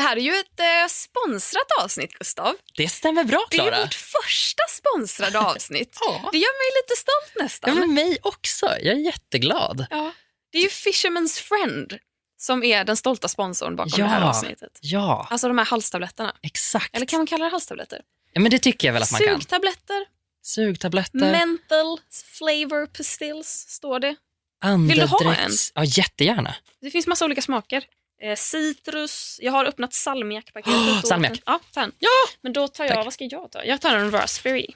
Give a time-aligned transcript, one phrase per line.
[0.00, 2.54] Det här är ju ett eh, sponsrat avsnitt, Gustav.
[2.76, 3.80] Det stämmer bra, Det är Klara.
[3.80, 5.98] vårt första sponsrade avsnitt.
[6.06, 6.28] Ja.
[6.32, 7.78] Det gör mig lite stolt Ja, nästan.
[7.78, 8.66] men mig också.
[8.66, 9.86] Jag är jätteglad.
[9.90, 10.12] Ja.
[10.52, 11.98] Det är ju Fisherman's Friend
[12.36, 14.04] som är den stolta sponsorn bakom Ja.
[14.04, 14.78] det här avsnittet.
[14.80, 16.34] Ja, Alltså de här halstabletterna.
[16.42, 16.96] exakt.
[16.96, 18.00] Eller kan man kalla det halstabletter?
[18.32, 19.40] Ja, men det tycker jag väl att man kan.
[19.40, 20.06] Sugtabletter,
[20.42, 22.00] Sugtabletter, mental
[22.38, 24.16] flavor pastilles står det.
[24.60, 25.12] andedräkts...
[25.12, 25.50] Vill du ha en?
[25.74, 26.54] Ja, jättegärna.
[26.80, 27.84] Det finns massa olika smaker.
[28.22, 30.74] Eh, citrus, jag har öppnat salmiakpaketet.
[30.80, 31.42] Oh, salmiak.
[31.46, 31.92] Ja, ta en.
[31.98, 32.08] Ja!
[32.40, 33.04] Men då tar jag, Tack.
[33.04, 33.64] vad ska jag ta?
[33.64, 34.66] Jag tar en raspberry.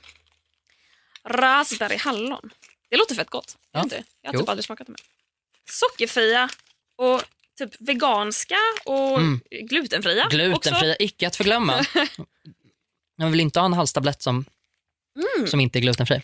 [1.25, 2.51] Raspberry hallon.
[2.91, 3.57] Det låter fett gott.
[3.73, 3.83] Ja.
[3.83, 4.05] Inte?
[4.23, 4.41] Jag har Jo.
[4.41, 4.97] typ aldrig smakat dem.
[5.71, 6.49] Sockerfria
[6.97, 7.23] och
[7.59, 9.41] typ veganska och Mm.
[9.51, 10.27] glutenfria.
[10.31, 11.85] Glutenfria, icke att förglömma.
[13.19, 14.45] Man vill inte ha en halstablett som,
[15.37, 15.47] Mm.
[15.47, 16.23] som inte är glutenfri.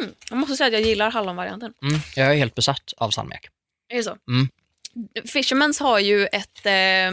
[0.00, 0.14] Mm.
[0.30, 1.74] Jag måste säga att jag gillar hallonvarianten.
[1.82, 3.48] Mm, jag är helt besatt av salmiak.
[3.88, 4.16] Är det så?
[4.28, 4.48] Mm.
[5.32, 7.08] Fishermans har ju ett, eh,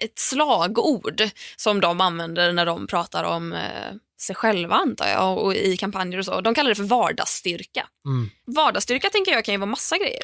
[0.00, 1.22] ett slagord
[1.56, 6.18] som de använder när de pratar om eh, sig själva antar jag och i kampanjer
[6.18, 6.40] och så.
[6.40, 7.88] De kallar det för vardagsstyrka.
[8.04, 8.30] Mm.
[8.46, 10.22] Vardagsstyrka tänker jag kan ju vara massa grejer.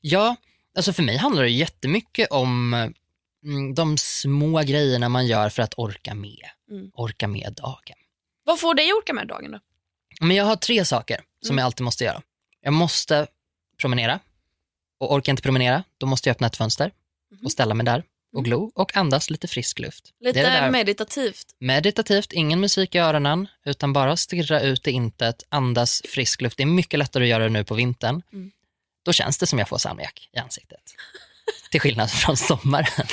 [0.00, 0.36] Ja,
[0.76, 2.74] alltså för mig handlar det jättemycket om
[3.44, 6.46] mm, de små grejerna man gör för att orka med.
[6.70, 6.90] Mm.
[6.94, 7.96] Orka med dagen.
[8.44, 9.58] Vad får dig att orka med dagen då?
[10.20, 11.58] Men jag har tre saker som Mm.
[11.58, 12.22] jag alltid måste göra.
[12.62, 13.26] Jag måste
[13.80, 14.20] promenera.
[15.00, 16.90] Och orkar jag inte promenera, då måste jag öppna ett fönster
[17.32, 17.44] Mhm.
[17.44, 20.12] och ställa mig där och glo och andas lite frisk luft.
[20.20, 21.46] Lite det är det där meditativt.
[21.58, 26.56] meditativt, ingen musik i öronen, utan bara stirra ut i intet, andas frisk luft.
[26.56, 28.22] Det är mycket lättare att göra det nu på vintern.
[28.32, 28.50] Mm.
[29.04, 30.94] Då känns det som jag får salmiak i ansiktet.
[31.70, 33.06] Till skillnad från sommaren,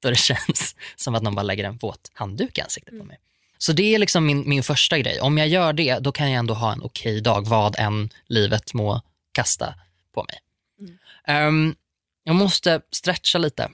[0.00, 3.00] då det känns som att någon bara lägger en våt handduk i ansiktet Mm.
[3.00, 3.18] på mig.
[3.58, 5.20] Så det är liksom min, min första grej.
[5.20, 8.74] Om jag gör det, då kan jag ändå ha en okej dag, vad än livet
[8.74, 9.00] må
[9.32, 9.74] kasta
[10.14, 10.38] på mig.
[10.80, 10.98] Mm.
[11.26, 11.74] Ehm,
[12.24, 13.70] jag måste stretcha lite.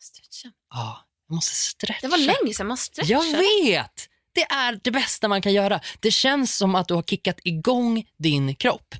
[0.00, 0.52] Stretcha.
[0.70, 1.98] Ja, jag måste stretcha.
[2.02, 3.26] Det var länge sedan man stretchade.
[3.26, 4.08] Jag vet!
[4.34, 5.80] Det är det bästa man kan göra.
[6.00, 8.94] Det känns som att du har kickat igång din kropp.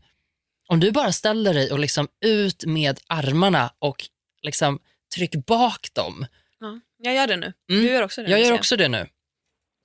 [0.66, 4.04] Om du bara ställer dig och liksom ut med armarna och
[4.43, 4.78] liksom
[5.14, 6.26] tryck bak dem.
[6.60, 7.53] Ja, jag gör det nu.
[7.70, 7.82] Mm.
[7.82, 8.31] Du gör också det.
[8.31, 9.09] Jag nu, gör också det nu.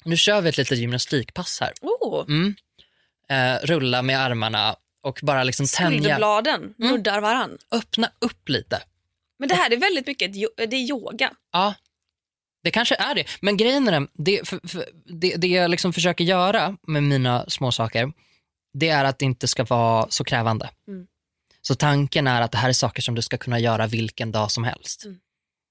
[0.06, 1.74] Nu kör vi ett litet gymnastikpass här.
[1.81, 2.56] Oh, Mm.
[3.29, 4.75] Eh, rulla med armarna
[5.07, 6.91] och bara liksom tänja, skulderbladen Mm.
[6.91, 7.57] nuddar varann.
[7.72, 8.81] öppna upp lite.
[9.40, 11.31] Men det här är väldigt mycket, det är yoga.
[11.51, 11.73] Ja,
[12.63, 13.25] det kanske är det.
[13.41, 17.46] Men grejen är den, det, för, för, det, det jag liksom försöker göra med mina
[17.50, 18.12] små saker,
[18.73, 20.69] det är att det inte ska vara så krävande.
[20.88, 21.07] Mm.
[21.62, 24.51] Så tanken är att det här är saker som du ska kunna göra vilken dag
[24.51, 25.06] som helst.
[25.06, 25.19] Mm.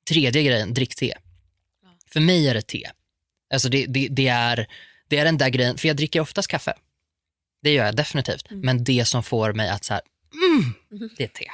[0.08, 1.14] Tredje grejen, drick te.
[1.82, 1.88] Ja.
[2.12, 2.91] För mig är det te.
[3.54, 4.66] Alltså det, det, det, är,
[5.08, 6.75] det är den där grejen, för jag dricker oftast kaffe.
[7.62, 8.50] Det gör jag definitivt.
[8.50, 8.61] Mm.
[8.67, 10.03] Men det som får mig att så här,
[10.34, 11.11] mm, Mhm.
[11.17, 11.47] det är te.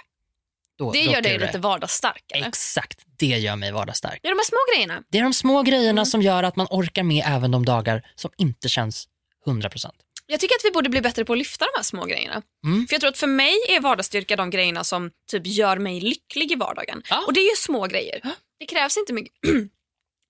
[0.78, 2.22] Då, Det då gör dig lite vardagsstark.
[2.34, 2.48] Eller?
[2.48, 4.18] Exakt, det gör mig vardagsstark.
[4.22, 5.02] Det är de här små grejerna.
[5.10, 6.06] Det är de små grejerna Mm.
[6.06, 9.08] som gör att man orkar med även de dagar som inte känns
[9.46, 9.94] 100%.
[10.26, 12.42] Jag tycker att vi borde bli bättre på att lyfta de här små grejerna.
[12.64, 12.86] Mm.
[12.86, 16.52] För jag tror att för mig är vardagsstyrka de grejerna som typ gör mig lycklig
[16.52, 17.02] i vardagen.
[17.10, 17.24] Ja.
[17.26, 18.20] Och det är ju små grejer.
[18.58, 19.32] Det krävs inte mycket.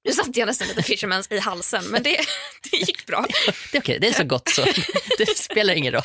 [0.05, 2.21] Nu satte jag nästan lite Fishermans i halsen men det,
[2.71, 3.27] det gick bra.
[3.73, 4.65] Det är okej, det är så gott så
[5.19, 6.03] det spelar ingen roll.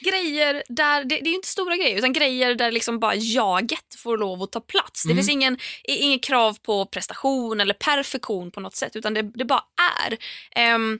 [0.00, 3.94] Grejer där, det, det är ju inte stora grejer utan grejer där liksom bara jaget
[3.98, 5.02] får lov att ta plats.
[5.02, 5.16] Det Mm.
[5.16, 9.44] finns ingen, i- inget krav på prestation eller perfektion på något sätt utan det, det
[9.44, 9.64] bara
[10.06, 10.18] är.
[10.56, 10.98] Ehm,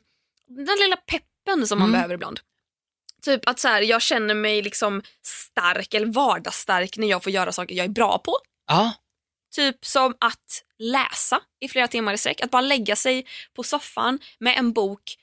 [0.48, 1.92] den lilla peppen som man Mm.
[1.98, 2.40] behöver ibland.
[3.24, 7.52] Typ att så här, jag känner mig liksom stark eller vardagsstark när jag får göra
[7.52, 8.38] saker jag är bra på.
[8.66, 8.92] Ja,
[9.54, 12.40] Typ som att läsa i flera timmar i sträck.
[12.40, 15.16] Att bara lägga sig på soffan med en bok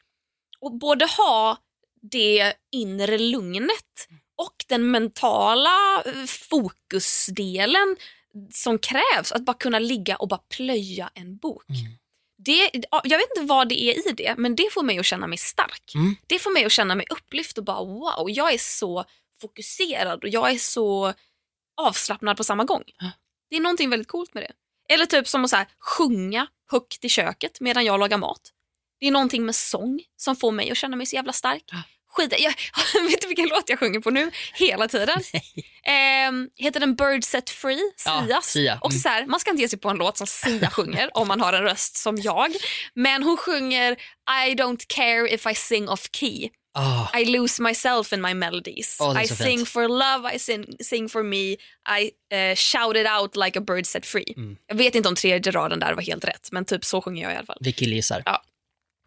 [0.60, 1.58] och både ha
[2.02, 7.98] det inre lugnet och den mentala eh, fokusdelen
[8.52, 9.32] som krävs.
[9.32, 11.70] Att bara kunna ligga och bara plöja en bok.
[11.70, 11.98] Mm.
[12.38, 15.06] Det, ja, jag vet inte vad det är i det, men det får mig att
[15.06, 15.92] känna mig stark.
[15.96, 16.16] Mm.
[16.28, 19.06] Det får mig att känna mig upplyft och bara wow, jag är så
[19.42, 21.14] fokuserad och jag är så
[21.82, 22.84] avslappnad på samma gång.
[23.50, 24.52] Det är någonting väldigt coolt med det.
[24.94, 28.42] Eller typ som att så här, sjunga högt i köket medan jag lagar mat.
[29.00, 31.64] Det är någonting med sång som får mig att känna mig så jävla stark.
[31.72, 31.78] Ja.
[32.12, 32.54] Skit, jag,
[33.10, 34.32] vet du vilken låt jag sjunger på nu?
[34.54, 35.22] Hela tiden.
[35.84, 37.92] Ehm, heter den Bird Set Free?
[38.06, 38.46] Ja, Sias.
[38.46, 38.72] Sia.
[38.72, 38.82] Mm.
[38.82, 41.28] Också så här, man ska inte ge sig på en låt som Sia sjunger om
[41.28, 42.56] man har en röst som jag.
[42.94, 43.92] Men hon sjunger
[44.46, 46.50] I don't care if I sing off key.
[46.74, 48.98] Ah, I lose myself in my melodies.
[49.02, 49.68] Är I sing fint.
[49.70, 51.52] for love, I sing, sing for me,
[52.00, 54.34] I uh, shout it out like a bird set free.
[54.38, 54.58] Mm.
[54.68, 57.34] Jag vet inte om tredje raden där var helt rätt, men typ så sjunger jag
[57.34, 57.58] i alla fall.
[57.62, 58.24] vi killgissar.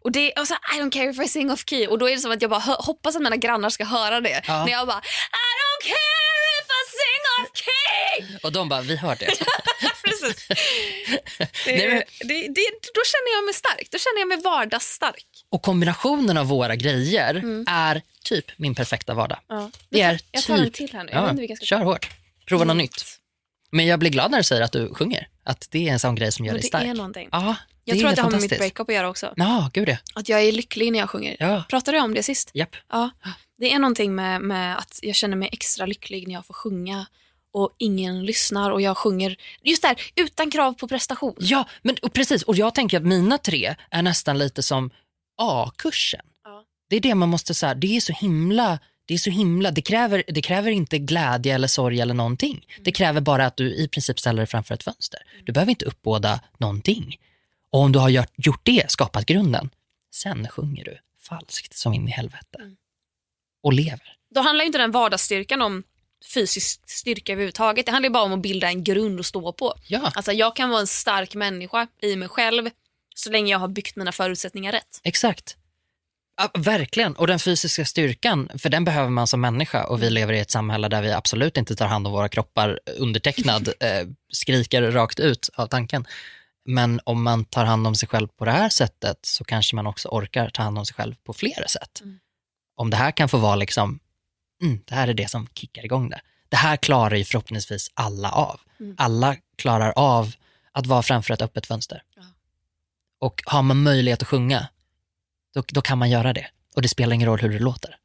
[0.03, 1.87] Och det är så I don't care if I sing off key.
[1.87, 4.41] Och då är det som att jag bara hoppas att mina grannar ska höra det.
[4.47, 4.65] Ja.
[4.65, 8.37] När jag bara I don't care if I sing off key.
[8.43, 9.27] Och de bara, vi hör det.
[10.09, 10.47] precis.
[10.47, 10.57] Det,
[11.65, 13.87] Nej, men- det, det, då känner jag mig stark.
[13.91, 15.25] Då känner jag mig vardagsstark.
[15.49, 17.65] Och kombinationen av våra grejer Mm.
[17.69, 19.39] är typ min perfekta vardag.
[19.47, 19.71] Ja.
[19.89, 20.73] Det är Jag tar en typ...
[20.73, 21.09] till här nu.
[21.13, 22.09] Ja, jag ska kör hårt.
[22.47, 22.83] Prova något Mm.
[22.83, 23.05] nytt.
[23.71, 25.27] Men jag blir glad när du säger att du sjunger.
[25.45, 26.83] Att det är en sån grej som gör dig det stark.
[26.85, 27.29] är någonting.
[27.31, 27.55] Ja,
[27.85, 29.33] det Jag är tror att det har med mitt breakup att göra också.
[29.35, 29.97] Ja, gud ja.
[30.15, 31.35] Att jag är lycklig när jag sjunger.
[31.39, 31.63] ja.
[31.69, 32.51] Pratade jag om det sist?
[32.53, 32.75] Japp.
[32.91, 33.09] Ja.
[33.57, 37.05] Det är någonting med, med att jag känner mig extra lycklig när jag får sjunga
[37.53, 41.35] och ingen lyssnar och jag sjunger, just där, utan krav på prestation.
[41.39, 42.43] Ja, men och precis.
[42.43, 44.89] Och jag tänker att mina tre är nästan lite som
[45.37, 46.25] A-kursen.
[46.43, 46.63] Ja.
[46.89, 47.73] Det är det man måste säga.
[47.73, 51.67] Det är så himla, det är så himla, det kräver, det kräver inte glädje eller
[51.67, 52.65] sorg eller någonting.
[52.81, 55.19] Det kräver bara att du i princip ställer dig framför ett fönster.
[55.45, 57.17] Du behöver inte uppbåda någonting.
[57.71, 59.69] Och om du har gjort, gjort det, skapat grunden,
[60.13, 62.57] sen sjunger du falskt som in i helvete.
[62.59, 62.75] Mm.
[63.63, 64.15] Och lever.
[64.35, 65.83] Då handlar ju inte den vardagsstyrkan om
[66.33, 67.85] fysisk styrka överhuvudtaget.
[67.85, 69.73] Det handlar bara om att bilda en grund att stå på.
[69.87, 72.69] Ja, Alltså jag kan vara en stark människa i mig själv
[73.15, 74.99] så länge jag har byggt mina förutsättningar rätt.
[75.03, 75.57] exakt.
[76.37, 77.15] Ja, verkligen.
[77.15, 80.51] Och den fysiska styrkan, för den behöver man som människa och vi lever i ett
[80.51, 85.49] samhälle där vi absolut inte tar hand om våra kroppar undertecknad, eh, skriker rakt ut
[85.55, 86.05] av tanken.
[86.65, 89.87] Men om man tar hand om sig själv på det här sättet så kanske man
[89.87, 92.01] också orkar ta hand om sig själv på flera sätt.
[92.01, 92.19] Mm.
[92.75, 93.99] Om det här kan få vara liksom,
[94.63, 96.21] mm, det här är det som kickar igång det.
[96.49, 98.59] Det här klarar ju förhoppningsvis alla av.
[98.79, 98.95] Mm.
[98.97, 100.31] Alla klarar av
[100.71, 102.03] att vara framför ett öppet fönster.
[102.15, 102.21] Ja.
[103.19, 104.67] Och har man möjlighet att sjunga,
[105.53, 106.47] då, då kan man göra det.
[106.75, 107.95] Och det spelar ingen roll hur det låter.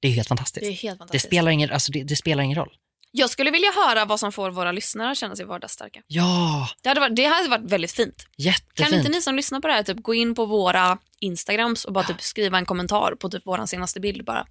[0.00, 0.66] Det är helt fantastiskt.
[0.66, 1.24] Det helt Det fantastiskt.
[1.26, 2.72] spelar, ingen, alltså det, det spelar ingen roll.
[3.10, 6.02] Jag skulle vilja höra vad som får våra lyssnare att känna sig vardagsstarka.
[6.06, 8.26] Ja, Det hade varit, det hade varit väldigt fint.
[8.36, 8.88] jättefint.
[8.90, 11.92] Kan inte ni som lyssnar på det här typ gå in på våra Instagrams och
[11.92, 14.46] bara typ skriva en kommentar på typ vår senaste bild bara.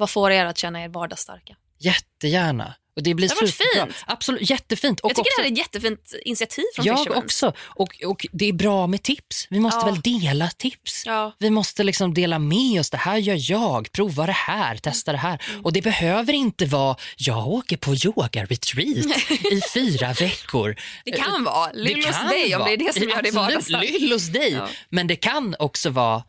[0.00, 1.56] Vad får er att känna er vardagsstarka?
[1.78, 2.74] Jättegärna.
[2.96, 3.54] Och det blir Det har varit
[3.90, 4.04] fint.
[4.06, 5.00] Absolut, jättefint.
[5.00, 7.24] Och jag tycker också, det här är ett jättefint initiativ från Jag Fishermans.
[7.24, 7.52] också.
[7.60, 9.46] Och, och det är bra med tips.
[9.50, 9.84] Vi måste Ja.
[9.92, 11.02] väl dela tips.
[11.06, 11.32] Ja.
[11.38, 12.90] Vi måste liksom dela med oss.
[12.90, 13.92] Det här gör jag.
[13.92, 14.76] Prova det här.
[14.76, 15.42] Testa det här.
[15.50, 15.64] Mm.
[15.64, 20.76] Och det behöver inte vara jag åker på yoga-retreat i fyra veckor.
[21.04, 23.16] Det kan vara Det lill hos kan dig om det är det som gör dig
[23.18, 23.82] Absolut, vardagsstark.
[23.90, 24.52] Lill hos dig.
[24.52, 24.68] Ja.
[24.88, 26.22] Men det kan också vara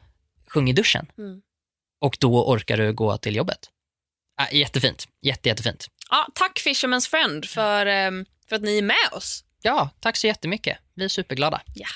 [0.48, 1.06] sjung i duschen.
[1.18, 1.42] Mm.
[2.02, 3.60] Och då orkar du gå till jobbet.
[4.52, 5.08] Jättefint.
[5.22, 5.88] Jätte, jättefint.
[6.10, 9.44] Ja, tack Fisherman's Friend för, ehm, för att ni är med oss.
[9.62, 10.78] Ja, tack så jättemycket.
[10.96, 11.62] Vi är superglada.
[11.76, 11.88] Ja.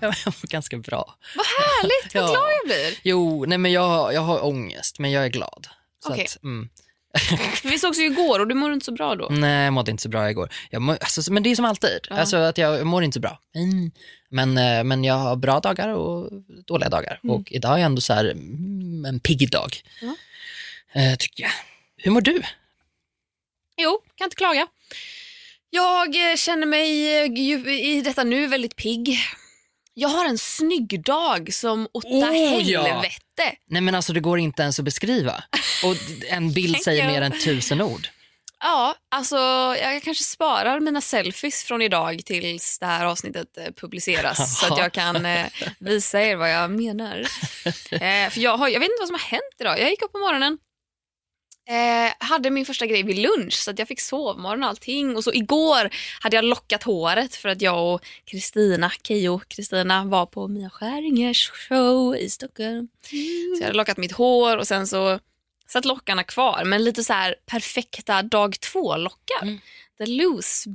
[0.00, 1.14] Jag mår ganska bra.
[1.36, 2.30] Vad härligt, vad Ja.
[2.30, 2.98] glad jag blir.
[3.02, 5.68] Jo, nej men jag, jag har ångest, men jag är glad.
[6.04, 6.24] Så Okej.
[6.24, 6.68] att, mm.
[7.64, 9.28] Vi sågs ju igår och du mår inte så bra då.
[9.30, 10.52] Nej, jag mådde inte så bra igår.
[10.70, 12.06] Jag mår, alltså, men det är som alltid.
[12.10, 12.16] Ja.
[12.16, 13.40] Alltså, att jag, jag mår inte så bra.
[13.54, 13.90] Mm.
[14.28, 16.30] Men, eh, men jag har bra dagar och
[16.66, 17.20] dåliga dagar.
[17.24, 17.36] Mm.
[17.36, 19.82] Och idag är ändå så här, mm, en pigg dag.
[20.92, 21.50] Eh, tycker jag.
[21.96, 22.42] Hur mår du?
[23.76, 24.66] Jo, kan inte klaga.
[25.70, 26.90] Jag eh, känner mig
[27.96, 29.18] i detta nu väldigt pigg.
[29.94, 32.82] Jag har en snygg dag som åtta Oh, ja.
[32.82, 33.56] helvete.
[33.68, 35.44] Nej men alltså det går inte ens att beskriva.
[35.84, 35.96] Och
[36.30, 38.08] en bild säger mer än tusen ord.
[38.62, 39.36] Ja, alltså
[39.82, 44.78] jag kanske sparar mina selfies från idag tills det här avsnittet eh, publiceras så att
[44.78, 45.46] jag kan eh,
[45.78, 47.26] visa er vad jag menar.
[47.90, 49.80] Eh, för jag, har, jag vet inte vad som har hänt idag.
[49.80, 50.58] Jag gick upp på morgonen,
[51.70, 55.16] eh, hade min första grej vid lunch så att jag fick sovmorgon och allting.
[55.16, 60.26] Och så igår hade jag lockat håret för att jag och Kristina, Keyyo Kristina var
[60.26, 62.88] på Mia Skäringers show i Stockholm.
[63.02, 65.18] Så jag hade lockat mitt hår och sen så
[65.68, 69.42] satt lockarna kvar, men lite så här perfekta dag två-lockar.
[69.42, 69.58] Mm.
[69.98, 70.70] The loose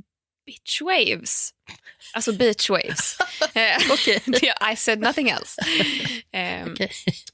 [0.46, 1.52] bitch waves.
[2.12, 3.18] Alltså beach waves.
[3.54, 3.78] Eh,
[4.72, 5.62] I said nothing else.
[6.32, 6.90] Ehm, Okej.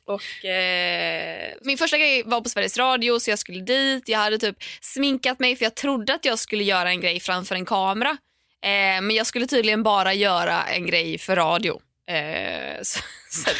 [0.07, 4.09] och, eh, min första grej var på Sveriges Radio, så jag skulle dit.
[4.09, 7.54] Jag hade typ sminkat mig för jag trodde att jag skulle göra en grej framför
[7.54, 8.11] en kamera.
[8.64, 11.81] Eh, men jag skulle tydligen bara göra en grej för radio.
[12.11, 13.00] Eh, så,
[13.31, 13.50] så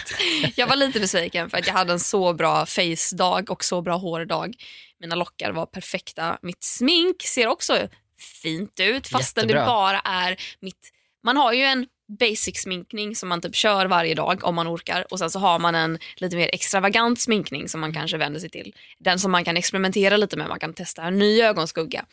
[0.57, 3.97] jag var lite besviken för att jag hade en så bra face-dag och så bra
[3.97, 4.55] hårdag.
[5.01, 6.39] Mina lockar var perfekta.
[6.43, 7.89] Mitt smink ser också
[8.23, 9.67] fint ut fastän det Jättebra.
[9.67, 10.93] bara är mitt...
[11.25, 11.87] Man har ju en
[12.19, 15.59] basic sminkning som man typ kör varje dag om man orkar och sen så har
[15.59, 18.75] man en lite mer extravagant sminkning som man kanske vänder sig till.
[18.99, 22.05] Den som man kan experimentera lite med, man kan testa en ny ögonskugga.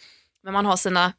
[0.43, 1.13] Men man har sina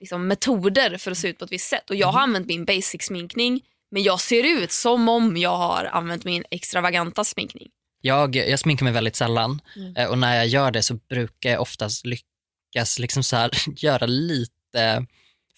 [0.00, 2.64] liksom, metoder för att se ut på ett visst sätt och jag har använt min
[2.64, 3.60] basic sminkning
[3.90, 7.68] men jag ser ut som om jag har använt min extravaganta sminkning.
[8.00, 9.96] Jag, jag sminkar mig väldigt sällan Mm.
[9.96, 12.24] eh, och när jag gör det så brukar jag oftast lyckas
[12.98, 15.06] liksom så här, göra lite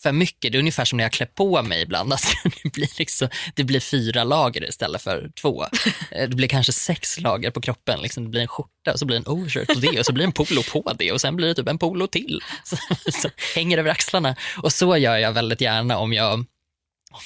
[0.03, 0.53] för mycket.
[0.53, 2.13] Det är ungefär som när jag klär på mig ibland.
[2.13, 2.29] Alltså,
[2.63, 5.65] det, blir liksom, det blir fyra lager istället för två.
[6.11, 8.03] Eh, Det blir kanske sex lager på kroppen.
[8.03, 8.25] Liksom.
[8.25, 10.33] Det blir en skjorta och så blir en overshirt på det och så blir en
[10.33, 12.41] polo på det och sen blir det typ en polo till.
[12.65, 12.77] Så,
[13.13, 14.37] så hänger över axlarna.
[14.63, 16.45] Och så gör jag väldigt gärna om jag,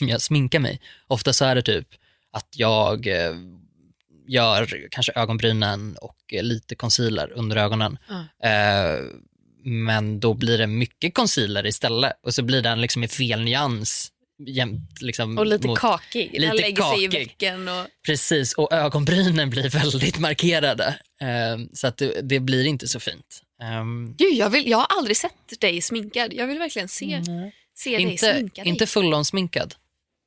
[0.00, 0.81] om jag sminkar mig.
[1.07, 1.88] Ofta så är det typ
[2.33, 3.35] att jag eh,
[4.29, 7.99] gör kanske ögonbrynen och eh, lite concealer under ögonen.
[8.43, 9.05] Eh,
[9.64, 14.11] men då blir det mycket concealer istället och så blir den liksom i fel nyans.
[14.47, 16.30] Jämt, liksom, Och lite mot- kakig.
[16.33, 17.18] lite Den lägger sig i kakig.
[17.28, 17.68] vecken.
[17.68, 17.87] Och...
[18.06, 20.99] Precis, och ögonbrynen blir väldigt markerade.
[21.21, 23.40] Eh, så att det, det blir inte så fint.
[23.62, 26.33] Ehm, Gud, jag, vill, jag har aldrig sett dig sminkad.
[26.33, 27.23] Jag vill verkligen se,
[27.76, 28.11] se dig Mm.
[28.12, 28.68] inte sminka dig.
[28.68, 29.75] inte full-on-sminkad.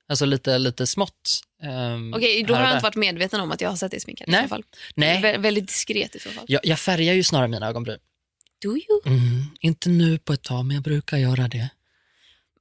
[0.10, 1.42] Alltså lite, lite smått.
[1.64, 4.28] Um, Okej, då har jag inte varit medveten om att jag har sett dig sminkad
[4.28, 4.42] i Nej.
[4.44, 4.64] så fall.
[4.96, 6.46] Nej, Vä- väldigt diskret i så fall.
[6.48, 7.98] jag, jag färgar ju snarare mina ögonbryn.
[8.62, 9.02] Do you?
[9.06, 11.70] Mm, inte nu på ett tag, men jag brukar göra det.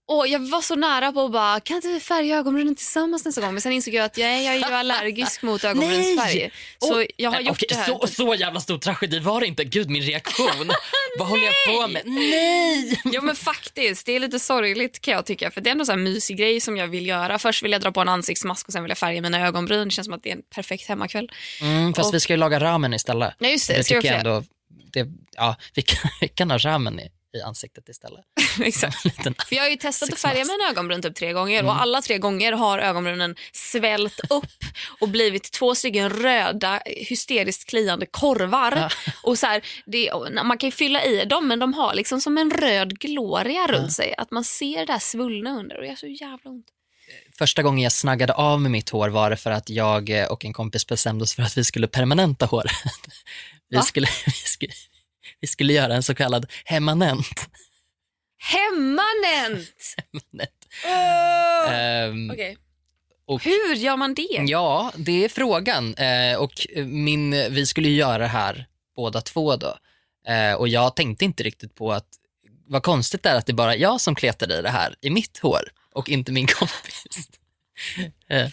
[0.08, 3.40] Åh, jag var så nära på att bara, kan inte vi färga ögonbrynen tillsammans nästa
[3.40, 3.52] gång?
[3.54, 6.50] Men sen insåg jag att jag är, jag är ju allergisk mot ögonbrynsfärg.
[6.78, 7.86] Så Åh, jag har gjort okej, det här.
[7.86, 9.64] Så, så jävla stor tragedi var det inte.
[9.64, 10.70] Gud, min reaktion.
[11.18, 12.02] Vad håller jag på med?
[12.06, 13.00] Nej!
[13.04, 15.50] Ja men faktiskt, det är lite sorgligt kan jag tycka.
[15.50, 17.38] För det är ändå så här mysig grej som jag vill göra.
[17.38, 19.84] Först vill jag dra på en ansiktsmask och sen vill jag färga mina ögonbryn.
[19.88, 21.32] Det känns som att det är en perfekt hemmakväll.
[21.60, 23.34] Mm, fast Och- vi ska ju laga ramen istället.
[23.38, 24.44] Nej just det, Det tycker jag ändå,
[24.92, 28.24] det, ja, vi kan, vi kan ha ramen i, i ansiktet istället.
[28.60, 29.02] Exakt.
[29.48, 31.68] För jag har ju testat att färga mina ögonbryn typ tre gånger Mm.
[31.70, 34.44] och alla tre gånger har ögonbrynen svällt upp
[35.00, 38.72] och blivit två stycken röda hysteriskt kliande korvar.
[38.76, 38.90] Ja.
[39.22, 40.10] Och så här, det,
[40.44, 43.92] man kan ju fylla i dem men de har liksom som en röd gloria runt
[43.92, 44.14] sig.
[44.18, 46.66] Att man ser det här svullna under och det är så jävla ont.
[47.38, 50.44] Första gången jag snaggade av med mitt hår var det för att jag eh, och
[50.44, 52.72] en kompis bestämde oss för att vi skulle permanenta håret.
[53.68, 54.72] Vi skulle, vi, skulle,
[55.40, 57.26] vi skulle göra en så kallad hemmanent.
[58.38, 59.96] Hemmanent!
[61.70, 62.56] Ehm, Okej.
[63.26, 64.28] och- Hur gör man det?
[64.46, 65.94] Ja, det är frågan.
[65.94, 68.66] Eh, och min, vi skulle ju göra det här
[68.96, 69.76] båda två då.
[70.28, 72.08] Eh, och jag tänkte inte riktigt på att
[72.66, 75.10] vad konstigt det är att det är bara jag som kletar i det här i
[75.10, 75.62] mitt hår
[75.96, 77.28] och inte min kompis.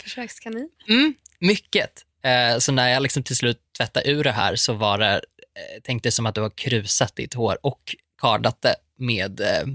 [0.01, 0.69] Försökskanin.
[0.87, 2.05] Mm, mycket.
[2.23, 5.81] Eh, så när jag liksom till slut tvättade ur det här så var det, eh,
[5.83, 9.65] tänkte som att du har krusat ditt hår och kardat det med, eh,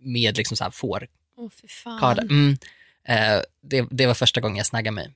[0.00, 2.18] med liksom så här får Åh fy fan.
[2.18, 2.58] Mm.
[3.04, 5.10] Eh, det, det var första gången jag snaggade mig.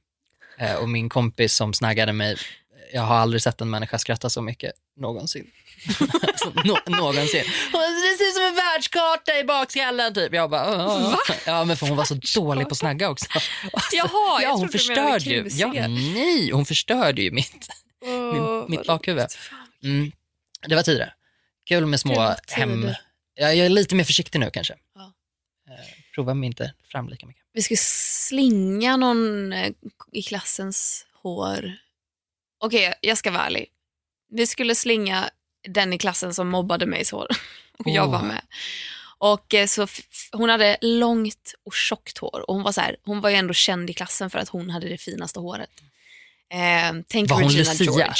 [0.58, 2.36] Eh, och min kompis som snaggade mig,
[2.92, 5.50] jag har aldrig sett en människa skratta så mycket någonsin.
[6.22, 7.44] alltså, nå- någonsin.
[7.72, 10.34] Det ser ut som en världskarta i bakskallen typ.
[10.34, 13.26] Jag bara, ja men för hon var så dålig på att snagga också.
[13.72, 15.48] Alltså, Jaha, jag ja, hon förstörde ju.
[15.50, 17.68] Ja, nej, hon förstörde ju mitt,
[18.04, 19.26] Åh, mitt vad bakhuvud.
[19.82, 20.12] Mm.
[20.68, 21.12] Det var tidigare.
[21.68, 22.80] Kul med små Kul hem...
[22.80, 23.00] tider.
[23.34, 24.74] Jag är lite mer försiktig nu kanske.
[24.94, 25.12] Ja.
[25.68, 27.42] Eh, Prova mig inte fram lika mycket.
[27.52, 29.70] Vi skulle slinga någon eh,
[30.12, 31.72] i klassens hår.
[32.64, 33.66] Okej, jag ska vara ärlig.
[34.30, 35.30] Vi skulle slinga
[35.68, 37.26] den i klassen som mobbade mig hår.
[37.78, 38.40] Och jag var med.
[39.18, 39.86] Och eh, så
[40.32, 42.44] Hon hade långt och tjockt hår.
[42.48, 44.70] Och hon, var så här, hon var ju ändå känd i klassen för att hon
[44.70, 45.70] hade det finaste håret.
[46.50, 47.86] Eh, tänk Var hon Regina Lucia?
[47.86, 48.14] George.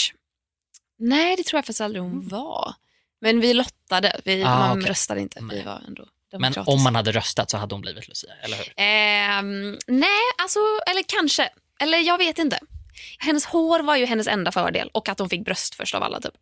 [0.98, 2.74] Nej, det tror jag faktiskt aldrig hon var.
[3.20, 4.20] Men vi lottade.
[4.24, 4.90] Vi, Ah, man okej.
[4.90, 5.40] röstade inte.
[5.50, 6.06] Vi var ändå
[6.38, 8.72] Men om man hade röstat så hade hon blivit Lucia, eller hur?
[8.76, 11.48] Ehm, nej, alltså, eller kanske.
[11.80, 12.58] Eller jag vet inte.
[13.18, 16.20] Hennes hår var ju hennes enda fördel och att hon fick bröst först av alla.
[16.20, 16.34] Typ.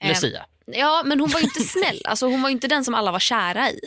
[0.00, 0.46] Ehm, Lucia?
[0.66, 2.00] ja, men hon var ju inte snäll.
[2.04, 3.80] Alltså, hon var inte den som alla var kära i.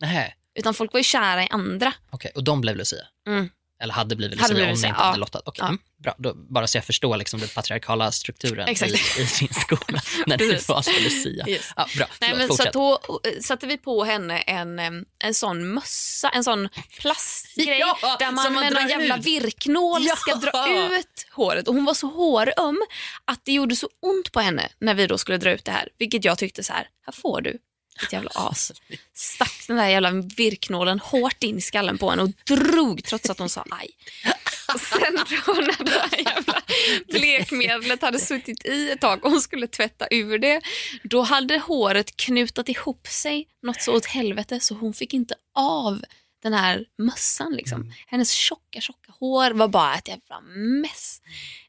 [0.00, 1.92] Nej, Utan folk var ju kära i andra.
[2.10, 2.30] okej.
[2.34, 3.06] Och de blev Lucia?
[3.28, 3.50] Mm.
[3.82, 5.04] Eller hade blivit Hade Lucia blivit om ni inte ja.
[5.06, 5.42] hade lottat?
[5.44, 5.66] Okej, Ja.
[5.68, 6.14] mm, bra.
[6.18, 8.92] Då, bara så jag förstår liksom den patriarkala strukturen i, Exakt.
[9.18, 10.68] i sin skola när Precis.
[10.68, 11.48] var så Lucia.
[11.48, 11.70] Yes.
[11.76, 12.72] Ja, bra, Nej, men så fortsätt.
[12.72, 12.92] då
[13.24, 14.78] eh, satte vi på henne en,
[15.18, 16.68] en sån mössa, en sån
[17.00, 19.24] plastgrej Ja, där man man med någon jävla ut.
[19.26, 20.68] virknål ska dra
[20.98, 21.68] ut håret.
[21.68, 22.82] Och hon var så håröm
[23.24, 25.88] att det gjorde så ont på henne när vi då skulle dra ut det här.
[25.98, 27.58] Vilket jag tyckte så här, här får du.
[28.00, 28.72] Ditt jävla as.
[29.14, 33.38] Stack den där jävla virknålen hårt in i skallen på henne och drog trots att
[33.38, 33.90] hon sa aj.
[34.74, 36.62] Och sen då när det här jävla
[37.06, 40.60] blekmedlet hade suttit i ett tag och hon skulle tvätta ur det,
[41.02, 46.02] då hade håret knutat ihop sig något så åt helvete så hon fick inte av
[46.42, 47.52] den här mössan.
[47.52, 47.80] Liksom.
[47.80, 47.92] Mm.
[48.06, 50.40] Hennes tjocka, tjocka hår var bara ett jävla
[50.82, 51.20] mess.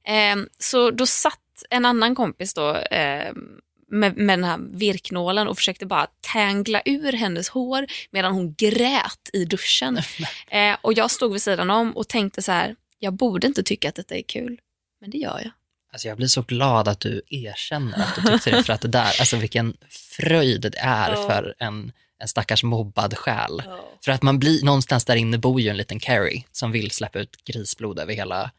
[0.03, 3.59] Ehm, så då satt en annan kompis då ehm,
[3.91, 9.29] med, med den här virknålen och försökte bara tangla ur hennes hår medan hon grät
[9.33, 9.99] i duschen.
[10.49, 13.89] Eh, och jag stod vid sidan om och tänkte så här, jag borde inte tycka
[13.89, 14.59] att detta är kul,
[15.01, 15.51] men det gör jag.
[15.93, 18.87] Alltså jag blir så glad att du erkänner att du tyckte det, för att det
[18.87, 21.27] där, alltså vilken fröjd det är Ja.
[21.29, 23.63] för en, en stackars mobbad själ.
[24.05, 27.19] För att man blir, någonstans där inne bor ju en liten Carrie som vill släppa
[27.19, 28.51] ut grisblod över hela,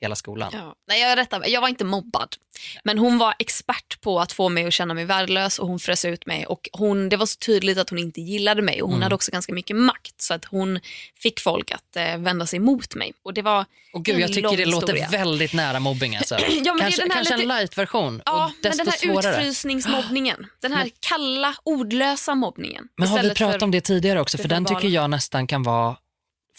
[0.00, 0.50] hela skolan.
[0.54, 0.74] Ja.
[0.88, 2.36] Nej, jag, rättar, jag var inte mobbad.
[2.84, 6.04] Men hon var expert på att få mig att känna mig värdelös och hon frös
[6.04, 6.46] ut mig.
[6.46, 9.02] Och hon, det var så tydligt att hon inte gillade mig och hon Mm.
[9.02, 10.20] hade också ganska mycket makt.
[10.22, 10.80] Så att hon
[11.22, 13.12] fick folk att eh, vända sig mot mig.
[13.22, 15.08] Och det var Och gud, jag tycker det lång låter historia.
[15.24, 16.34] väldigt nära mobbing alltså.
[16.40, 18.96] Ja, men det är kanske den här kanske lite- en light-version Ja, men den här
[18.96, 19.36] svårare.
[19.36, 20.46] utfrysningsmobbningen.
[20.60, 22.88] Den här kalla, ordlösa mobbningen.
[22.96, 24.38] Men har vi pratat om det tidigare också?
[24.38, 25.96] För den tycker jag nästan kan vara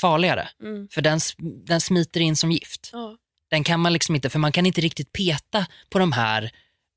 [0.01, 0.49] farligare.
[0.63, 0.87] Mm.
[0.91, 1.19] För den,
[1.65, 2.89] den smiter in som gift.
[2.93, 3.17] Ja.
[3.49, 6.43] Den kan man liksom inte, för man kan inte riktigt peta på de här,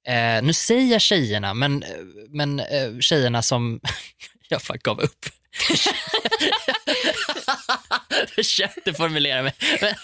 [0.08, 1.90] eh, nu säger jag tjejerna, men, eh,
[2.28, 3.80] men eh, tjejerna som,
[4.48, 5.26] jag bara gav upp.
[8.34, 9.54] Försökte formulera mig.
[9.80, 9.94] Men,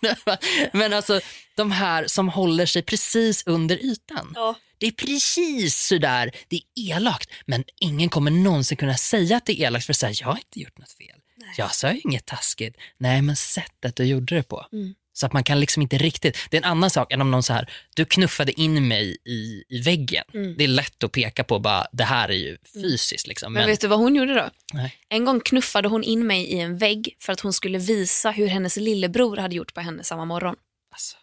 [0.24, 0.36] men,
[0.72, 1.20] men alltså
[1.54, 4.32] de här som håller sig precis under ytan.
[4.34, 4.54] Ja.
[4.78, 6.62] Det är precis sådär, det är
[6.96, 10.26] elakt, men ingen kommer någonsin kunna säga att det är elakt för att säga jag
[10.26, 11.20] har inte gjort något fel.
[11.58, 12.76] Jag sa inget taskigt.
[12.98, 14.66] Nej, men sättet du gjorde det på.
[14.72, 14.94] Mm.
[15.16, 17.42] Så att man kan liksom inte riktigt, det är en annan sak än om någon
[17.42, 20.24] så här, du knuffade in mig i, i väggen.
[20.34, 20.54] Mm.
[20.58, 23.52] Det är lätt att peka på bara, det här är ju fysiskt liksom.
[23.52, 24.50] Men, Men, vet du vad hon gjorde då?
[24.72, 24.94] Nej.
[25.08, 28.46] En gång knuffade hon in mig i en vägg för att hon skulle visa hur
[28.46, 30.56] hennes lillebror hade gjort på henne samma morgon.
[30.92, 31.16] alltså,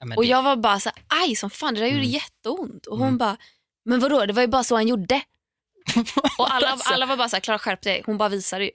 [0.00, 2.10] ja, Och det- jag var bara så här, aj som fan, det där gjorde Mm.
[2.10, 2.86] jätteont.
[2.86, 3.18] Och hon Mm.
[3.18, 3.36] bara,
[3.84, 5.20] men vadå, det var ju bara så han gjorde.
[6.38, 6.92] Och alla, Alltså.
[6.92, 8.70] alla var bara så här, Klara skärp dig, hon bara visade ju.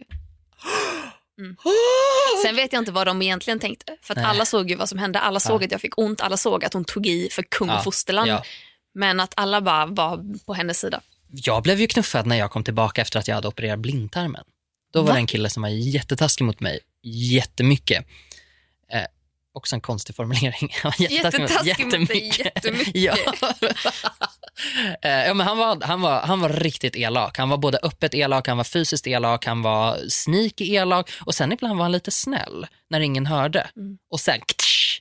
[1.40, 1.56] Mm.
[2.46, 3.98] Sen vet jag inte vad de egentligen tänkte.
[4.02, 4.26] För att Nej.
[4.26, 5.66] alla såg ju vad som hände, alla såg Ja.
[5.66, 8.30] att jag fick ont, alla såg att hon tog i för kung och fosterland.
[8.30, 8.44] ja.
[8.94, 11.02] Men att alla bara var på hennes sida.
[11.32, 14.44] Jag blev ju knuffad när jag kom tillbaka efter att jag hade opererat blindtarmen.
[14.94, 15.14] Då var Va?
[15.14, 18.06] det en kille som var jättetaskig mot mig, jättemycket.
[19.54, 20.70] Också en konstig formulering.
[21.00, 22.54] Jättetaskig dig, jättemycket.
[22.94, 23.16] ja.
[25.02, 27.38] Eh, ja, men han, var, han, var, han var riktigt elak.
[27.38, 31.52] Han var både öppet elak, han var fysiskt elak, han var sneaky elak och sen
[31.52, 33.70] ibland var han lite snäll när ingen hörde.
[33.76, 33.98] Mm.
[34.12, 35.00] Och sen ktsch,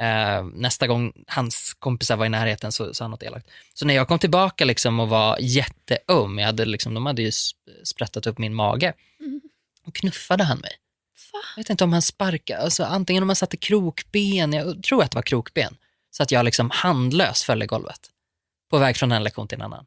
[0.00, 3.46] eh, nästa gång hans kompisar var i närheten så sa han något elakt.
[3.74, 7.30] Så när jag kom tillbaka liksom och var jätteöm, jag hade liksom, de hade ju
[7.30, 9.40] sp- sprättat upp min mage, Mm.
[9.86, 10.70] och knuffade han mig.
[11.32, 11.38] Va?
[11.56, 15.10] Jag vet inte om han sparkade, alltså, antingen om han satte krokben, jag tror att
[15.10, 15.76] det var krokben,
[16.10, 18.10] så att jag liksom handlös föll i golvet.
[18.70, 19.86] På väg från en lektion till en annan.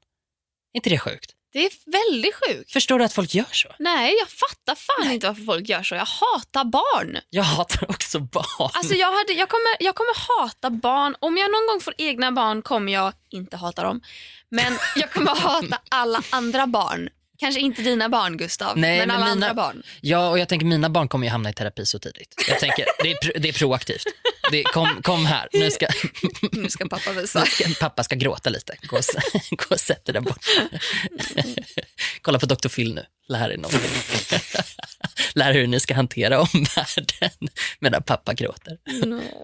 [0.74, 1.36] Är inte det sjukt?
[1.54, 2.72] Det är väldigt sjukt.
[2.72, 3.70] Förstår du att folk gör så?
[3.80, 5.96] Nej, jag fattar fan inte varför folk gör så.
[5.96, 7.18] Jag hatar barn.
[7.30, 8.70] Jag hatar också barn.
[8.74, 11.16] Alltså jag, hade, jag, kommer, jag kommer hata barn.
[11.20, 14.02] Om jag någon gång får egna barn kommer jag inte hata dem.
[14.50, 17.10] Men jag kommer hata alla andra barn.
[17.44, 19.84] Kanske inte dina barn Gustav, Nej, men men alla mina- andra barn.
[20.02, 22.36] Ja, och jag tänker mina barn kommer ju hamna i terapi så tidigt.
[22.50, 24.04] Jag tänker, det är, det är proaktivt.
[24.52, 25.88] Det, kom, kom här, nu ska,
[26.52, 27.46] Nu ska pappa visa.
[27.46, 28.76] ska, pappa ska gråta lite.
[28.82, 29.04] Gå och,
[29.58, 30.40] gå och sätt dig där borta.
[32.22, 32.68] Kolla på Dr.
[32.70, 33.92] Phil nu, lär er någonting.
[35.36, 38.78] Lär er hur ni ska hantera omvärlden medan pappa gråter.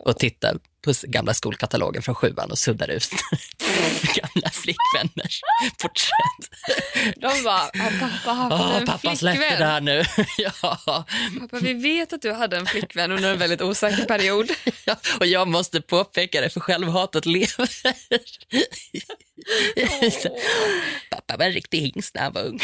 [0.05, 3.09] Och tittar på gamla skolkatalogen från sjuan och suddar ut
[4.15, 5.41] gamla flickvänners
[5.81, 6.49] porträtt.
[7.15, 10.03] De bara, har pappa haft Åh, en pappa släpp det där nu.
[10.37, 10.51] ja.
[11.39, 14.51] Pappa, vi vet att du hade en flickvän under en väldigt osäker period.
[14.85, 17.69] Ja, och jag måste påpeka det för självhatet lever.
[20.21, 20.29] Så,
[21.11, 22.59] Pappa var en riktig hingst när han var ung.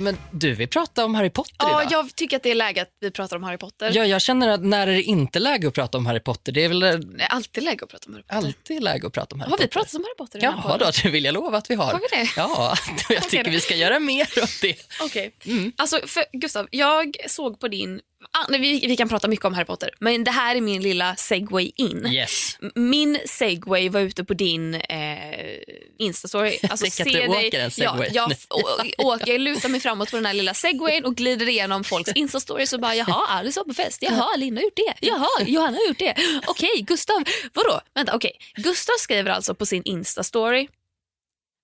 [0.00, 1.92] Men du, vi pratade om Harry Potter Ja, idag.
[1.92, 3.92] jag tycker att det är läge att vi pratar om Harry Potter.
[3.94, 6.52] Ja, jag känner att när är det inte läge att prata om Harry Potter?
[6.52, 6.86] Det är väl Det
[7.18, 8.36] är alltid läge att prata om Harry Potter.
[8.36, 9.72] alltid läge att prata om Harry Har vi Potter.
[9.80, 10.78] pratat om Harry Potter podden?
[10.78, 11.92] då, det vill jag lova att vi har.
[11.92, 12.28] Har vi det?
[12.36, 12.74] Ja,
[13.08, 14.76] jag tycker vi ska göra mer av det.
[15.02, 15.32] Okej.
[15.46, 15.72] Mm.
[15.76, 18.00] Alltså, för, Gustav, jag såg på din...
[18.32, 21.16] Ah, vi, vi kan prata mycket om Harry Potter, men det här är min lilla
[21.16, 22.06] segway in.
[22.06, 22.58] Yes.
[22.74, 25.58] Min segway var ute på din eh,
[25.98, 26.58] Instastory.
[26.70, 28.08] Alltså, se dig- åker en segway.
[28.12, 28.58] Ja, jag,
[29.04, 32.12] å, å, jag lutar mig framåt på den här lilla segwayen och glider igenom folks
[32.14, 35.76] Instastories och bara jaha, Alice var på fest, jaha, Linda har gjort det, jaha, Johanna
[35.78, 36.14] har gjort det.
[36.46, 37.22] Okej, Gustav,
[37.54, 37.80] vadå?
[37.94, 38.32] Vänta, okej.
[38.54, 40.68] Gustav skriver alltså på sin Instastory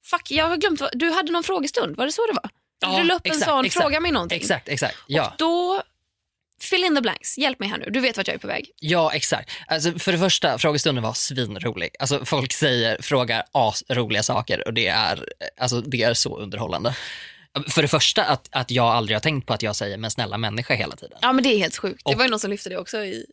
[0.07, 0.81] Fuck, jag har glömt.
[0.81, 2.51] vad- Du hade någon frågestund, var det så det var?
[2.81, 3.83] Ja, du la upp en exakt, sån, exakt.
[3.85, 4.41] fråga mig någonting.
[4.41, 4.97] Exakt, exakt.
[5.07, 5.35] Ja.
[5.39, 5.83] Då
[6.63, 7.39] fill in the blanks.
[7.39, 7.91] Hjälp mig här nu.
[7.91, 8.71] Du vet vart jag är på väg.
[8.81, 9.51] Ja, exakt.
[9.67, 11.91] Alltså, för det första, frågestunden var svinrolig.
[11.99, 15.25] Alltså, folk säger, frågar asroliga saker och det är,
[15.61, 16.97] alltså, det är så underhållande.
[17.69, 20.39] För det första att, att jag aldrig har tänkt på att jag säger men snälla
[20.39, 21.19] människa hela tiden.
[21.23, 22.03] Ja men det är helt sjukt.
[22.05, 22.99] Det Och- var ju någon som lyfte det också.
[23.05, 23.27] I...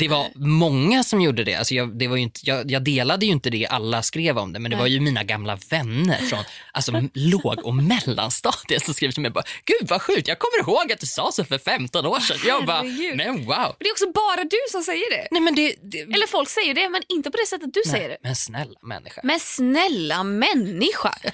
[0.00, 1.54] Det var många som gjorde det.
[1.54, 4.58] Alltså jag, det var inte, jag, jag delade ju inte det alla skrev om det,
[4.58, 6.38] men det var ju mina gamla vänner från
[6.72, 10.92] alltså, låg och mellanstadiet som skrev till mig bara, gud vad sjukt, jag kommer ihåg
[10.92, 12.36] att du sa så för 15 år sedan.
[12.46, 13.76] Jag bara, men wow.
[13.78, 15.28] Det är också bara du som säger det.
[15.30, 18.08] Nej men det, det Eller folk säger det men inte på det sättet du säger
[18.08, 18.18] det.
[18.22, 19.20] men snälla människa.
[19.24, 21.14] Men snälla människa.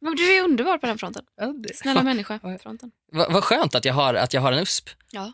[0.00, 1.22] Men du är underbar på den fronten.
[1.74, 2.40] Snälla människa.
[3.12, 4.90] Vad vad skönt att jag har, att jag har en USP.
[5.10, 5.32] Ja.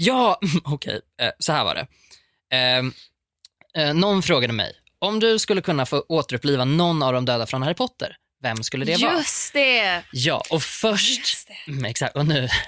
[0.00, 1.86] Ja, okej, eh, så här var det.
[2.56, 2.92] Ehm,
[3.76, 7.62] eh, någon frågade mig, om du skulle kunna få återuppliva någon av de döda från
[7.62, 9.12] Harry Potter, vem skulle det vara?
[9.12, 10.02] Just det.
[10.12, 11.48] Ja, och först...
[11.68, 12.48] Mm, exakt, och nu...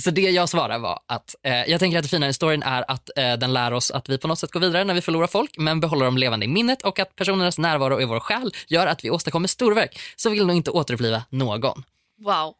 [0.00, 2.90] Så det jag svarade var att eh, jag tänker att det fina i historien är
[2.90, 5.26] att eh, den lär oss att vi på något sätt går vidare när vi förlorar
[5.26, 8.86] folk, men behåller dem levande i minnet och att personernas närvaro i vår själ gör
[8.86, 10.00] att vi åstadkommer storverk.
[10.16, 11.84] Så vill nog inte återuppliva någon.
[12.24, 12.54] Wow.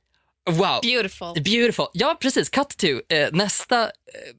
[0.51, 1.43] Wow, Beautiful.
[1.43, 1.87] beautiful.
[1.93, 2.49] Ja, precis.
[2.49, 3.89] Cut to eh, nästa, eh,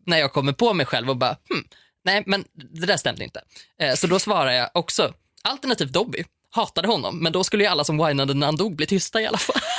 [0.05, 1.63] när jag kommer på mig själv och bara, hmm,
[2.05, 3.41] nej, men det där stämde inte.
[3.81, 6.23] Eh, så då svarar jag också, alternativt Dobby.
[6.53, 9.25] Hatade honom, men då skulle ju alla som whinade när han dog bli tysta i
[9.25, 9.61] alla fall.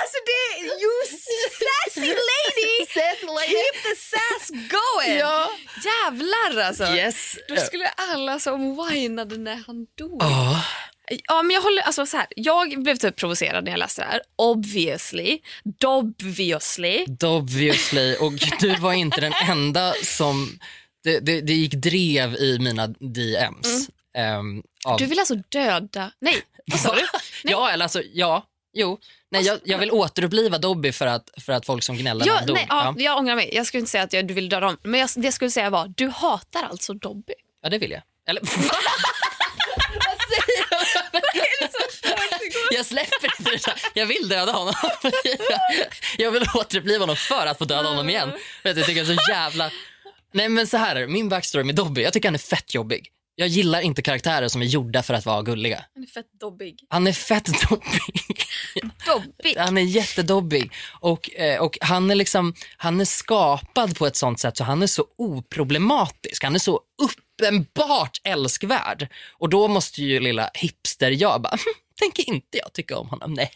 [0.00, 0.92] Alltså det you
[1.60, 2.86] sassy lady.
[3.46, 5.18] Keep the sass going.
[5.18, 5.50] Ja.
[5.84, 6.84] Jävlar alltså.
[6.84, 7.36] Yes.
[7.48, 10.22] Då skulle alla som whinade när han dog.
[10.22, 10.64] Ja.
[11.28, 14.06] Ja, men jag, håller, alltså, så här, jag blev typ provocerad när jag läste det
[14.08, 14.20] här.
[14.36, 15.38] Obviously.
[15.64, 17.06] Dobviously.
[17.30, 18.16] Obviously.
[18.16, 20.58] Och du var inte den enda som...
[21.04, 23.88] Det, det, det gick drev i mina DMs.
[24.14, 26.10] ehm, av, Du vill alltså döda...
[26.20, 27.06] Nej, vad sa du?
[27.44, 28.46] Ja, eller alltså, ja.
[28.72, 28.98] Jo.
[29.30, 32.46] Nej, jag, jag vill återuppliva Dobby för att, för att folk som gnällde när Ja,
[32.46, 32.54] dog.
[32.56, 33.50] nej, ja, jag ångrar mig.
[33.52, 34.76] Jag skulle inte säga att jag, du vill döda dem.
[34.82, 37.34] Men jag, det jag skulle säga var, du hatar alltså Dobby.
[37.62, 38.02] ja, det vill jag.
[38.28, 38.42] Eller,
[42.70, 44.00] jag släpper inte det.
[44.00, 44.74] Jag vill döda honom.
[46.18, 48.32] jag vill återuppliva honom för att få döda honom igen.
[48.62, 49.70] Jag tycker så jävla...
[50.32, 53.12] Nej men så här min backstory med Dobby, jag tycker han är fett jobbig.
[53.40, 55.84] Jag gillar inte karaktärer som är gjorda för att vara gulliga.
[55.94, 56.86] Han är fett dobbig.
[56.88, 58.42] Han är fett dobbig.
[59.06, 59.56] Dobbig?
[59.56, 60.72] Han är jättedobbig.
[61.00, 64.82] Och, eh, och han, är liksom, han är skapad på ett sånt sätt så han
[64.82, 66.44] är så oproblematisk.
[66.44, 66.80] Han är så
[67.38, 69.08] uppenbart älskvärd.
[69.38, 73.34] Och då måste ju lilla hipster jag bara, hm, tänker inte jag tycka om honom.
[73.34, 73.50] Nej,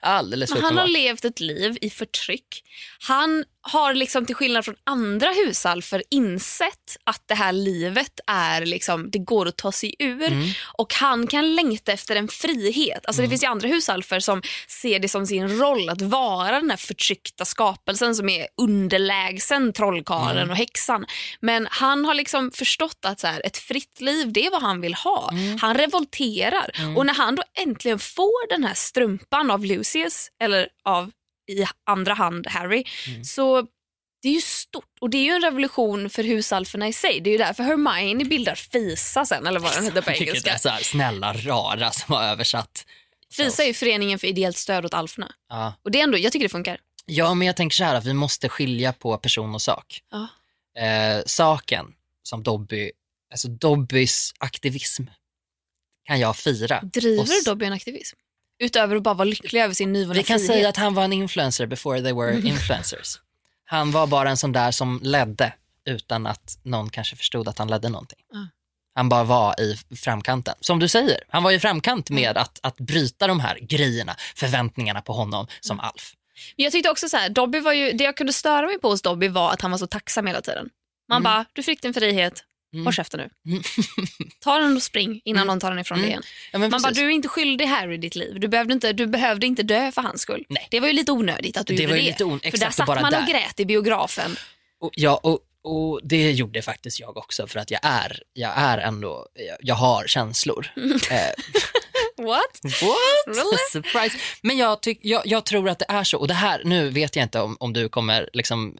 [0.00, 2.62] alldeles Men han har levt ett liv i förtryck.
[3.00, 9.10] Han har liksom till skillnad från andra husalfer insett att det här livet är liksom,
[9.10, 10.48] det går att ta sig ur Mm.
[10.78, 13.06] och han kan längta efter en frihet.
[13.06, 16.70] Alltså Det finns ju andra husalfer som ser det som sin roll att vara den
[16.70, 20.50] här förtryckta skapelsen som är underlägsen trollkarlen Mm.
[20.50, 21.06] och häxan.
[21.40, 24.80] Men han har liksom förstått att så här, ett fritt liv det är vad han
[24.80, 25.30] vill ha.
[25.32, 25.58] Mm.
[25.58, 31.10] Han revolterar och när han då äntligen får den här strumpan av Lucius eller av
[31.50, 33.24] i andra hand Harry Mm.
[33.24, 33.66] så
[34.22, 37.20] det är ju stort och det är ju en revolution för husalferna i sig.
[37.20, 40.30] Det är ju därför Hermione bildar FISA sen eller vad den heter på Vilket är
[40.30, 40.58] engelska.
[40.58, 42.86] så här, snälla rara som har översatt.
[43.32, 45.34] FISA är ju föreningen för ideellt stöd åt alferna.
[45.48, 45.74] Ja.
[45.82, 46.80] Och det är ändå, jag tycker det funkar.
[47.06, 50.00] ja, men jag tänker så här att vi måste skilja på person och sak.
[50.10, 50.28] Ja.
[50.82, 51.86] Eh, saken
[52.22, 52.92] som Dobby,
[53.32, 55.04] alltså Dobbys aktivism
[56.04, 56.80] kan jag fira.
[56.82, 58.16] Driver Och Dobby en aktivism?
[58.60, 60.52] Utöver att bara vara lycklig över sin nyvunna Vi kan frihet.
[60.52, 63.18] säga att han var en influencer before they were influencers.
[63.64, 65.52] Han var bara en sån där som ledde
[65.86, 68.18] utan att någon kanske förstod att han ledde någonting.
[68.32, 68.46] Ja.
[68.94, 70.54] Han bara var i framkanten.
[70.60, 75.00] Som du säger, han var i framkant med att, att bryta de här grejerna, förväntningarna
[75.02, 76.12] på honom som Alf.
[76.56, 78.88] Men jag tyckte också så här, Dobby var ju, det jag kunde störa mig på
[78.88, 80.68] hos Dobby var att han var så tacksam hela tiden.
[81.08, 81.22] Man Mm.
[81.22, 82.44] bara, du fick din frihet,
[82.74, 82.86] Mm.
[82.86, 83.52] håll käften nu.
[83.52, 83.62] Mm.
[84.40, 85.46] Ta den och spring innan Mm.
[85.46, 86.02] någon tar den ifrån Mm.
[86.06, 86.22] dig igen.
[86.52, 88.40] Ja, Man bara, du är inte skyldig Harry ditt liv.
[88.40, 90.44] Du behövde inte, du behövde inte dö för hans skull.
[90.48, 90.66] Nej.
[90.70, 92.02] Det var ju lite onödigt att du Det gjorde det.
[92.02, 93.26] lite on- för där och satt man och där.
[93.26, 94.36] grät i biografen.
[94.80, 98.78] Och, ja, och, och det gjorde faktiskt jag också för att jag är, jag är
[98.78, 100.66] ändå, jag, jag har känslor.
[101.10, 101.16] Eh,
[102.24, 102.60] What?
[102.64, 103.36] What?
[103.36, 103.56] Really?
[103.72, 104.18] Surprise.
[104.42, 106.18] Men jag, tyck, jag, jag tror att det är så.
[106.18, 108.78] Och det här, nu vet jag inte om, om du kommer liksom,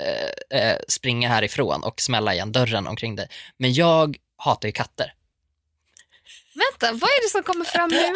[0.51, 3.29] eh, eh, springa härifrån och smälla igen dörren omkring dig.
[3.57, 5.13] Men jag hatar ju katter.
[6.55, 8.15] Vänta, vad är det som kommer fram nu?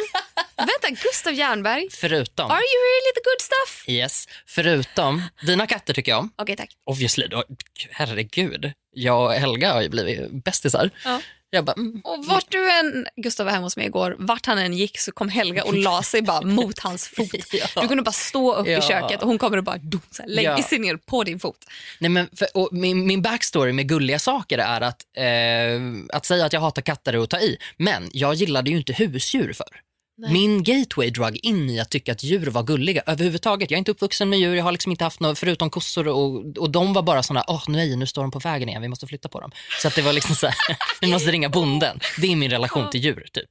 [0.56, 1.88] Vänta, Gustav Jernberg.
[1.90, 3.84] Förutom, Are you really the good stuff?
[3.88, 6.32] yes, förutom, dina katter tycker jag om.
[6.36, 6.70] Okej, tack.
[6.84, 7.44] Obviously, då,
[7.90, 8.72] herregud.
[8.90, 10.90] Jag och Helga har ju blivit bästisar.
[11.04, 11.20] Ja.
[11.54, 12.00] Jag bara, mm.
[12.04, 15.12] Och vart du än, Gustav var hemma hos mig igår, vart han än gick så
[15.12, 17.28] kom Helga och la sig bara mot hans fot.
[17.52, 17.82] Ja.
[17.82, 18.78] Du kunde bara stå upp Ja.
[18.78, 20.62] i köket och hon kommer och bara dum, så här, lägger Ja.
[20.62, 21.58] sig ner på din fot.
[22.00, 26.44] Nej, men för, och min, min backstory med gulliga saker är att, eh, att säga
[26.44, 27.56] att jag hatar katter att ta i.
[27.76, 29.66] Men jag gillade ju inte husdjur för.
[30.16, 30.32] Nej.
[30.32, 33.70] Min gateway drug in i att tycka att djur var gulliga överhuvudtaget.
[33.70, 36.58] Jag är inte uppvuxen med djur, jag har liksom inte haft något förutom kossor och,
[36.58, 39.06] och de var bara såna, åh nej nu står de på vägen igen, vi måste
[39.06, 39.50] flytta på dem.
[39.82, 40.56] Så att det var liksom så här,
[41.00, 42.00] vi måste ringa bonden.
[42.20, 43.48] Det är min relation till djur typ.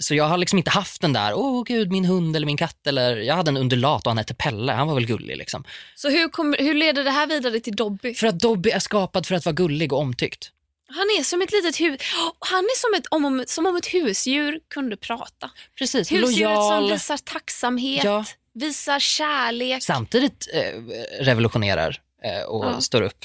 [0.00, 2.86] Så jag har liksom inte haft den där, åh gud min hund eller min katt
[2.86, 5.64] eller jag hade en undulat och han hette Pelle, han var väl gullig liksom.
[5.94, 8.14] Så hur, kom, hur leder det här vidare till Dobby?
[8.14, 10.52] För att Dobby är skapad för att vara gullig och omtyckt.
[10.88, 12.00] Han är som ett litet hus...
[12.38, 15.50] Han är som, ett, om, om, som om ett husdjur kunde prata.
[15.78, 16.90] Precis, Husdjuret som lojal.
[16.92, 18.24] visar tacksamhet, Ja.
[18.54, 19.82] visar kärlek.
[19.82, 20.82] Samtidigt eh,
[21.24, 22.80] revolutionerar eh, och Ja.
[22.80, 23.24] står upp,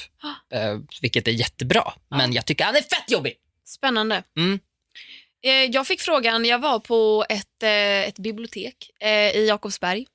[0.52, 1.92] eh, vilket är jättebra.
[2.10, 3.34] Men jag tycker han är fett jobbig.
[3.66, 4.22] Spännande.
[4.36, 4.58] Mm.
[5.44, 7.70] Eh, Jag fick frågan, jag var på ett, eh,
[8.08, 10.06] ett bibliotek eh, i Jakobsberg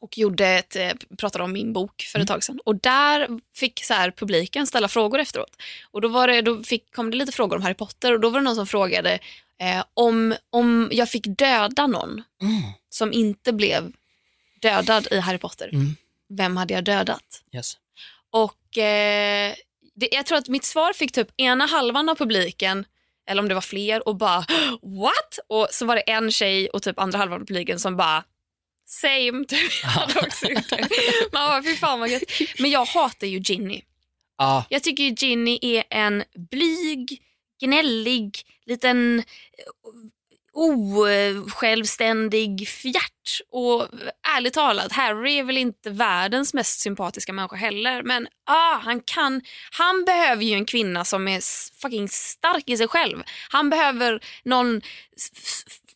[0.00, 2.60] och gjorde ett, eh, pratade om min bok för ett tag sedan.
[2.64, 5.56] Och där fick så här, publiken ställa frågor efteråt.
[5.90, 8.30] Och då, var det, då fick, kom det lite frågor om Harry Potter och då
[8.30, 9.18] var det någon som frågade
[9.60, 12.62] eh, om, om jag fick döda någon Mm.
[12.88, 13.92] som inte blev
[14.60, 15.68] dödad i Harry Potter.
[15.72, 15.96] Mm.
[16.28, 17.42] Vem hade jag dödat?
[17.54, 17.72] Yes.
[18.30, 19.54] Och eh,
[19.94, 22.84] det, jag tror att mitt svar fick typ ena halvan av publiken,
[23.26, 24.38] eller om det var fler, och bara
[24.82, 25.38] what?
[25.46, 28.24] Och så var det en tjej och typ andra halvan av publiken som bara
[28.88, 29.44] same.
[29.44, 29.72] Typ.
[29.82, 30.88] Jag hade också gjort det.
[31.32, 32.22] Man bara, fy fan vad gött.
[32.58, 33.82] Men jag hatar ju Ginny.
[34.38, 37.22] Ja, Jag tycker ju Ginny är en blyg,
[37.60, 39.22] gnällig, liten
[40.58, 43.40] osjälvständig fjärt.
[43.50, 43.88] Och
[44.36, 48.02] ärligt talat, Harry är väl inte världens mest sympatiska människa heller.
[48.02, 51.40] Men ah, han kan, han behöver ju en kvinna som är
[51.80, 53.22] fucking stark i sig själv.
[53.50, 54.80] Han behöver någon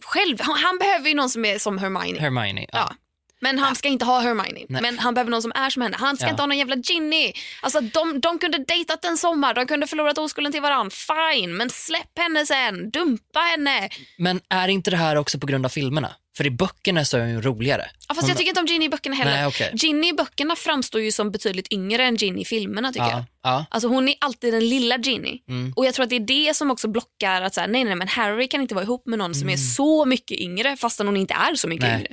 [0.04, 2.20] själv, han, han behöver ju någon som är som Hermione.
[2.20, 2.66] Hermione.
[2.72, 2.72] Ja.
[2.72, 2.94] Ja.
[3.42, 4.60] Men han ska inte ha Hermione.
[4.68, 4.82] Nej.
[4.82, 5.96] Men han behöver någon som är som henne.
[6.00, 6.30] Han ska Ja.
[6.30, 7.32] inte ha någon jävla Ginny.
[7.62, 10.90] Alltså, de, de kunde dejtat en sommar, de kunde förlorat oskulden till varandra.
[11.34, 12.90] Fine, men släpp henne sen.
[12.90, 13.88] Dumpa henne.
[14.18, 16.12] Men är inte det här också på grund av filmerna?
[16.36, 17.86] För i böckerna så är hon ju roligare.
[18.08, 19.32] Ja, fast Hon- jag tycker inte om Ginny i böckerna heller.
[19.32, 19.70] Nej, okej.
[19.74, 23.18] Ginny i böckerna framstår ju som betydligt yngre än Ginny i filmerna tycker jag.
[23.18, 23.64] Ja, ja.
[23.70, 25.40] Alltså hon är alltid den lilla Ginny.
[25.48, 25.72] Mm.
[25.76, 27.94] Och jag tror att det är det som också blockar att så här, nej, nej,
[27.94, 29.52] men Harry kan inte vara ihop med någon som Mm.
[29.52, 31.96] är så mycket yngre fastän hon inte är så mycket Nej.
[31.98, 32.12] yngre.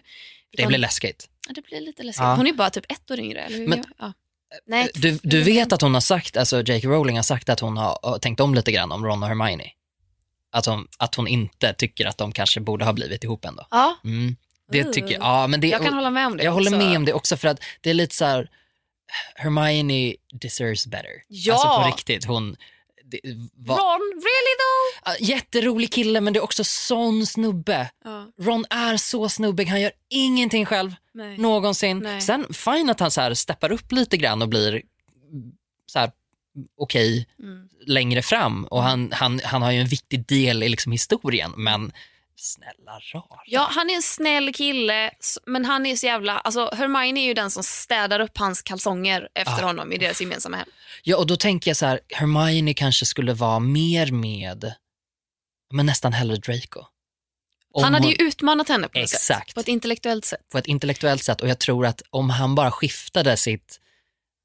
[0.57, 1.29] Det blir läskigt.
[1.47, 2.21] Ja, det blir lite läskigt.
[2.23, 2.35] Ja.
[2.35, 3.41] Hon är bara typ ett år yngre.
[3.41, 3.67] Eller hur?
[3.67, 4.13] Men- ja.
[4.65, 6.87] Nej, Du, du vet att hon har sagt, alltså J.K.
[6.89, 9.71] Rowling har sagt att hon har tänkt om lite grann om Ron och Hermione.
[10.51, 13.67] Att hon, att hon inte tycker att de kanske borde ha blivit ihop ändå.
[13.71, 14.35] Ja, Mm.
[14.71, 15.21] Det tycker jag.
[15.21, 16.43] Ja, men det, jag kan hålla med om det.
[16.43, 16.87] jag håller också.
[16.87, 18.49] med om det också för att det är lite så här,
[19.35, 21.11] Hermione deserves better.
[21.27, 21.53] Ja.
[21.53, 22.55] Alltså på riktigt, hon
[23.11, 23.19] det,
[23.55, 25.29] var, Ron, really though?
[25.29, 27.89] Jätterolig kille men det är också sån snubbe.
[28.03, 31.37] Ja, Ron är så snubbig, han gör ingenting själv nej.
[31.37, 31.99] någonsin.
[31.99, 32.21] Nej.
[32.21, 35.51] Sen fine att han så här steppar upp lite grann och blir mm,
[35.85, 36.11] så här
[36.77, 37.69] okej Mm.
[37.85, 41.91] längre fram och han, han, han har ju en viktig del i liksom historien men
[42.39, 43.39] snälla rara.
[43.45, 45.11] Ja, han är en snäll kille,
[45.45, 46.39] men han är så jävla...
[46.39, 49.65] Alltså, Hermione är ju den som städar upp hans kalsonger efter Ah.
[49.65, 50.67] honom i deras gemensamma hem.
[51.03, 54.73] Ja, och då tänker jag så här, Hermione kanske skulle vara mer med,
[55.71, 56.83] men nästan hellre Draco.
[57.73, 59.53] Om han hade hon- ju utmanat henne på, något sätt, Exakt.
[59.53, 60.49] på ett intellektuellt sätt.
[60.51, 63.79] på ett intellektuellt sätt och jag tror att om han bara skiftade sitt,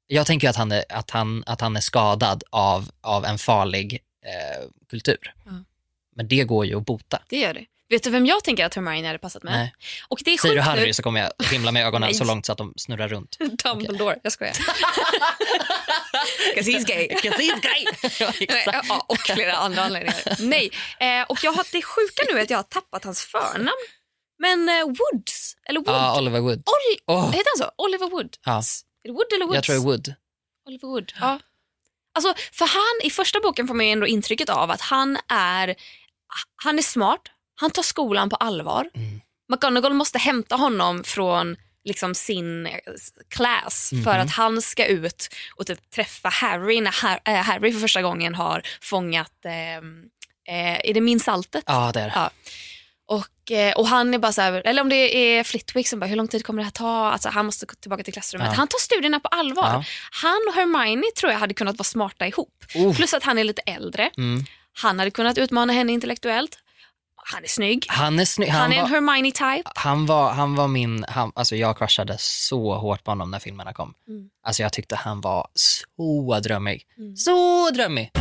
[0.07, 3.93] jag tänker att han är, att han, att han är skadad av, av en farlig
[4.25, 5.33] eh, kultur.
[5.45, 5.51] Ja.
[6.15, 7.21] Men det går ju att bota.
[7.29, 7.65] Det gör det.
[7.89, 9.53] Vet du vem jag tänker att Hermione hade passat med?
[9.53, 9.73] Nej.
[10.07, 10.93] Och det är Säger du Harry nu.
[10.93, 13.37] så kommer jag himla med ögonen så långt så att de snurrar runt.
[13.63, 14.53] Dumbledore, jag skojar.
[16.55, 17.07] 'Cause he's gay.
[17.23, 17.85] ja, Nej,
[18.39, 18.87] exakt.
[18.89, 20.35] ja, och flera andra anledningar.
[20.39, 23.69] Nej, eh, och jag har, det sjuka nu är att jag har tappat hans förnamn.
[24.39, 25.89] Men eh, Woods, eller Wood.
[25.95, 26.57] Ja, Oliver Wood.
[26.59, 27.71] Ol- Åh, Heter han så?
[27.83, 28.35] Oliver Wood?
[28.45, 28.57] Ja.
[29.03, 29.55] Är det Wood eller Woods?
[29.55, 30.13] jag tror det är Wood.
[30.67, 31.13] Oliver Wood.
[31.19, 31.39] Ja.
[32.13, 35.75] Alltså, för han, I första boken får man ju ändå intrycket av att han är,
[36.63, 37.21] han är smart,
[37.55, 38.89] han tar skolan på allvar.
[38.95, 39.21] Mm.
[39.51, 42.71] McGonagall måste hämta honom från liksom sin eh,
[43.29, 44.21] class för Mhm.
[44.21, 48.61] att han ska ut och typ träffa Harry när äh, Harry för första gången har
[48.81, 49.77] fångat, eh,
[50.55, 51.63] eh, är det Min saltet?
[51.67, 52.11] Ja, det är det.
[52.15, 52.29] Ja.
[53.07, 54.95] Och, eh, och han är bara så här, eller om det
[55.37, 57.09] är Flitwick som bara, hur lång tid kommer det här ta?
[57.11, 58.47] Alltså, han måste gå tillbaka till klassrummet.
[58.47, 58.53] Ja.
[58.53, 59.63] Han tar studierna på allvar.
[59.73, 59.83] Ja.
[60.11, 62.65] Han och Hermione tror jag hade kunnat vara smarta ihop.
[62.75, 62.95] Oh.
[62.95, 64.09] Plus att han är lite äldre.
[64.17, 64.45] Mm.
[64.81, 66.59] Han hade kunnat utmana henne intellektuellt.
[67.33, 67.85] Han är snygg.
[67.89, 68.49] Han är snygg.
[68.49, 69.69] Han, Han, är en var, Hermione-type.
[69.75, 73.73] han, var, han var min, han, alltså jag crushade så hårt på honom när filmerna
[73.73, 73.93] kom.
[74.07, 74.29] Mm.
[74.47, 76.83] Alltså jag tyckte han var så drömmig.
[76.97, 77.15] Mm.
[77.15, 78.11] Så drömmig.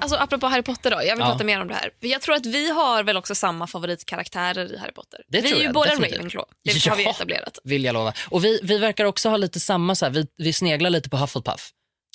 [0.00, 1.30] alltså, apropå Harry Potter då, jag vill Ja.
[1.30, 1.90] prata mer om det här.
[2.00, 5.20] Jag tror att vi har väl också samma favoritkaraktärer i Harry Potter.
[5.28, 6.16] Det vi tror är ju jag, båda definitivt.
[6.18, 7.10] Ravenclaw, det har vi Ja.
[7.10, 7.58] etablerat.
[7.64, 8.12] Vill jag lova.
[8.30, 11.16] Och vi, vi verkar också ha lite samma, så här, vi, vi sneglar lite på
[11.16, 11.70] Hufflepuff.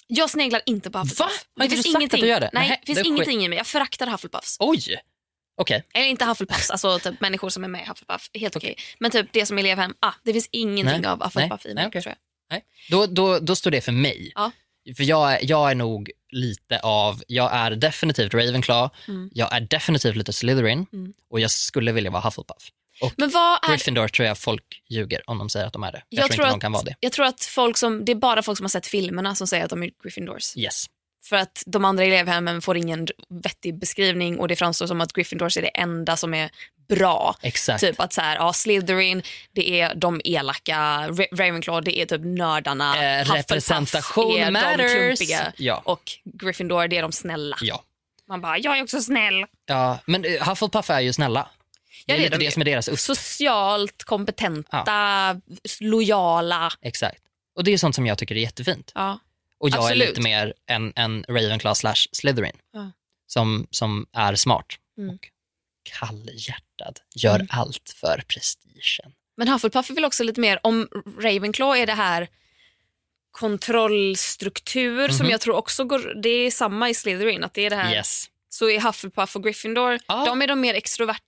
[0.07, 1.19] Jag sneglar inte på Hufflepuff.
[1.19, 1.29] Va?
[1.57, 2.39] Har inte du sagt att det?
[2.39, 3.57] Nej, Nej, det finns det är ingenting i mig.
[3.57, 4.57] Jag föraktar Hufflepuffs.
[4.59, 5.01] Oj!
[5.61, 5.83] Okej.
[5.93, 8.29] Eller inte Hufflepuffs, alltså typ människor som är med i Hufflepuff.
[8.33, 8.75] Helt okej.
[8.99, 11.11] Men typ det som elevhem, ah, det finns ingenting Nej.
[11.11, 11.71] av Hufflepuff Nej.
[11.71, 11.83] i mig.
[11.83, 12.01] Nej, okej.
[12.01, 12.17] tror jag.
[12.55, 12.63] Nej.
[12.89, 14.31] Då, då, då står det för mig.
[14.35, 14.51] Ja.
[14.97, 19.29] För jag, är- jag är nog lite av, jag är definitivt Ravenclaw, Mm.
[19.33, 21.13] jag är definitivt lite Slytherin Mm.
[21.31, 22.69] och jag skulle vilja vara Hufflepuff.
[23.17, 23.69] Men vad är...
[23.69, 26.01] Gryffindor tror jag folk ljuger om de säger att de är det.
[26.09, 26.95] Jag, Jag tror tror inte att- de kan vara det.
[26.99, 29.63] Jag tror att folk som, det är bara folk som har sett filmerna som säger
[29.63, 30.57] att de är Gryffindors.
[30.57, 30.85] Yes.
[31.25, 33.07] För att de andra elevhemmen får ingen
[33.43, 36.49] vettig beskrivning och det framstår som att Gryffindors är det enda som är
[36.89, 37.35] bra.
[37.41, 37.79] Exakt.
[37.81, 40.75] Typ att så här, ja, Slytherin, det är de elaka,
[41.09, 44.91] Ra- Ravenclaw, det är typ nördarna, Eh, representation är de matters.
[44.91, 45.81] klumpiga Ja.
[45.85, 46.01] och
[46.39, 47.57] Gryffindor, det är de snälla.
[47.61, 47.83] Ja.
[48.29, 49.45] Man bara, jag är också snäll.
[49.65, 49.99] ja.
[50.05, 51.49] Men eh, Hufflepuff är ju snälla.
[52.07, 52.99] Det är är lite de det som är deras USP.
[52.99, 55.41] Socialt kompetenta,
[55.79, 56.71] lojala.
[56.81, 57.21] Exakt.
[57.55, 58.91] Och det är sånt som jag tycker är jättefint.
[58.95, 59.19] Ja.
[59.59, 60.03] Och jag Absolut.
[60.03, 62.57] är lite mer en, en Ravenclaw slash Slytherin.
[62.73, 62.91] Ja.
[63.27, 64.65] Som, som är smart
[64.97, 65.15] Mm.
[65.15, 65.29] och
[65.99, 66.99] kallhjärtad.
[67.15, 67.47] Gör Mm.
[67.51, 69.11] allt för prestigen.
[69.37, 70.87] Men Hufflepuff är väl också lite mer, om
[71.21, 72.27] Ravenclaw är det här
[73.31, 75.31] kontrollstruktur som Mhm.
[75.31, 78.25] jag tror också går, det är samma i Slytherin, att det är det här, Yes.
[78.49, 80.25] så är Hufflepuff och Gryffindor, Ja.
[80.25, 81.21] de är de mer extroverta,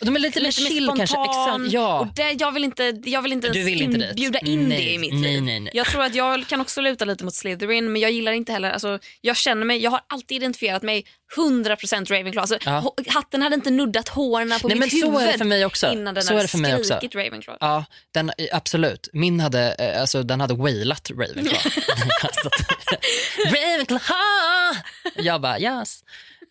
[0.00, 1.06] Och de är lite, lite mer chill mer kanske.
[1.14, 1.60] spontan.
[1.62, 1.72] Exakt.
[1.74, 2.00] Ja.
[2.00, 4.92] Och det, jag, vill inte, jag vill inte ens vill inte bjuda in nej, det
[4.92, 5.42] i mitt nej, liv.
[5.42, 5.70] Nej, nej.
[5.74, 8.70] Jag tror att jag kan också luta lite mot Slytherin men jag gillar inte heller,
[8.70, 11.04] alltså, jag känner mig, jag har alltid identifierat mig
[11.36, 12.40] 100% Ravenclaw.
[12.40, 12.94] Alltså, Ja.
[13.08, 15.64] Hatten hade inte nuddat hårarna på Nej, mitt men så huvud är det för mig
[15.64, 15.92] också.
[15.92, 16.96] innan den Så hade är det för mig också.
[16.96, 17.58] skrikit Ravenclaw.
[17.60, 19.08] Ja, den, absolut.
[19.12, 21.70] Min hade, eh, alltså, den hade wailat Ravenclaw.
[22.42, 23.04] Så att-
[23.46, 24.82] Ravenclaw!
[25.16, 26.00] Jag bara yes.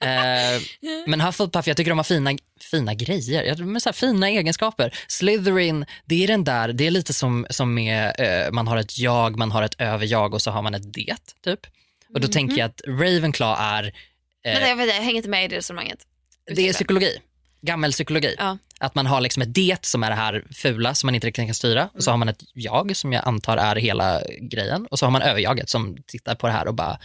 [0.03, 0.61] Eh,
[1.07, 3.55] men Hufflepuff, jag tycker de har fina, fina grejer.
[3.55, 4.97] De har så här fina egenskaper.
[5.07, 8.99] Slytherin, det är den där, det är lite som, som med, eh, man har ett
[8.99, 11.17] jag, man har ett överjag och så har man ett det.
[11.43, 11.59] Typ.
[12.13, 15.45] Och då tänker jag att Ravenclaw är, eh, Vänta, jag, vet, jag hänger inte med
[15.45, 15.99] i det resonemanget.
[16.55, 17.17] det är psykologi.
[17.61, 18.35] Gammelpsykologi.
[18.37, 18.57] Ja.
[18.79, 21.45] Att man har liksom ett det som är det här fula som man inte riktigt
[21.45, 21.89] kan styra.
[21.93, 24.87] Och så har man ett jag som jag antar är hela grejen.
[24.87, 26.99] Och så har man överjaget som tittar på det här och bara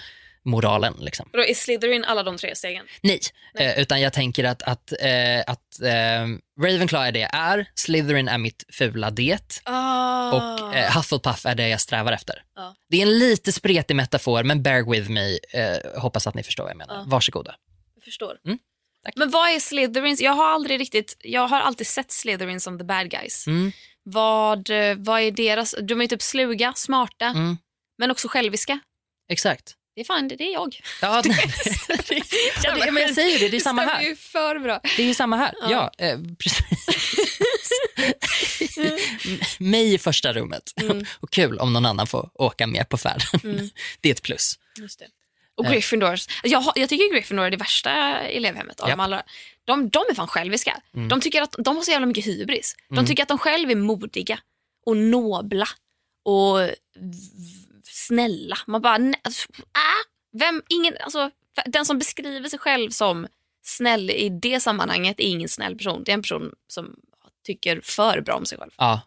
[0.48, 0.94] moralen.
[0.98, 1.28] Liksom.
[1.32, 2.86] Då är Slytherin alla de tre stegen?
[3.02, 3.20] Nej,
[3.58, 6.26] Eh, utan jag tänker att, att, eh, att eh,
[6.64, 10.32] Ravenclaw är det jag är, Slytherin är mitt fula det Ah.
[10.32, 12.42] och eh, Hufflepuff är det jag strävar efter.
[12.54, 12.74] Ja.
[12.90, 15.38] Det är en lite spretig metafor men bear with me.
[15.52, 16.94] Eh, hoppas att ni förstår vad jag menar.
[16.94, 17.04] Ja.
[17.06, 17.54] Varsågoda.
[17.94, 18.36] Jag förstår.
[18.46, 18.58] Mm.
[19.16, 20.20] Men vad är Slytherins?
[20.20, 23.46] Jag har aldrig riktigt, jag har alltid sett Slytherin som the bad guys.
[23.46, 23.72] Mm.
[24.02, 27.56] Vad, eh, vad är deras, de är typ sluga, smarta, Mm.
[27.98, 28.80] men också själviska.
[29.30, 29.74] Exakt.
[29.98, 30.80] Det är fan, det det är jag.
[31.02, 31.52] Ja, nej.
[32.62, 34.02] ja, det, men jag säger ju det, det är samma här.
[34.02, 34.80] ju för bra.
[34.96, 35.54] Det är ju samma här.
[35.60, 35.92] Ja.
[35.98, 36.04] Ja.
[36.06, 36.68] eh, precis.
[39.58, 40.62] Mig i första rummet.
[40.80, 41.04] Mm.
[41.20, 43.40] Och kul om någon annan får åka med på färden.
[43.44, 43.68] Mm.
[44.00, 44.58] Det är ett plus.
[44.80, 45.06] Just det.
[45.56, 45.72] Och Eh.
[45.72, 46.26] Gryffindors.
[46.42, 48.92] Jag, jag tycker Gryffindor är det värsta elevhemmet av Japp.
[48.98, 49.22] dem alla.
[49.64, 50.80] De, de är fan själviska.
[50.94, 51.08] Mm.
[51.08, 52.76] De tycker att de har så jävla mycket hybris.
[52.88, 53.06] De Mm.
[53.06, 54.38] tycker att de själva är modiga
[54.86, 55.68] och nobla
[56.24, 56.58] och
[57.90, 58.56] snälla.
[58.66, 61.30] Man bara, nej, alltså, ah, vem, ingen, alltså,
[61.66, 63.26] den som beskriver sig själv som
[63.62, 66.04] snäll i det sammanhanget är ingen snäll person.
[66.04, 66.94] Det är en person som
[67.46, 68.70] tycker för bra om sig själv.
[68.76, 69.00] Ja,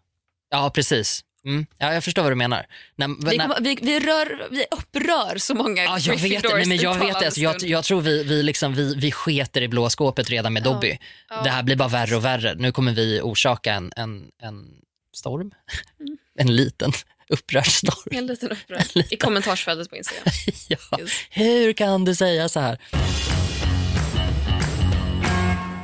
[0.50, 1.24] ja precis.
[1.46, 1.66] Mm.
[1.78, 2.66] Ja, jag förstår vad du menar.
[2.96, 6.66] När, Vi, när, vi, vi, rör, vi upprör så många ja, jag vet, Gryffindors nej,
[6.66, 7.26] men jag, vet det.
[7.26, 10.66] Alltså, jag, jag tror vi, vi, liksom, vi, vi sketer i blå skåpet redan med
[10.66, 10.72] Ja.
[10.72, 10.98] Dobby.
[11.30, 11.42] Ja.
[11.44, 12.56] Det här blir bara värre och värre.
[12.56, 14.66] Nu kommer vi orsaka en, en, en
[15.14, 15.52] storm.
[16.00, 16.18] Mm.
[16.36, 16.92] En liten
[17.32, 18.18] upprörd storm.
[18.18, 20.24] En liten upprörd i kommentarsfältet på Instagram.
[20.68, 21.00] ja.
[21.00, 21.14] Just.
[21.30, 22.78] Hur kan du säga så här?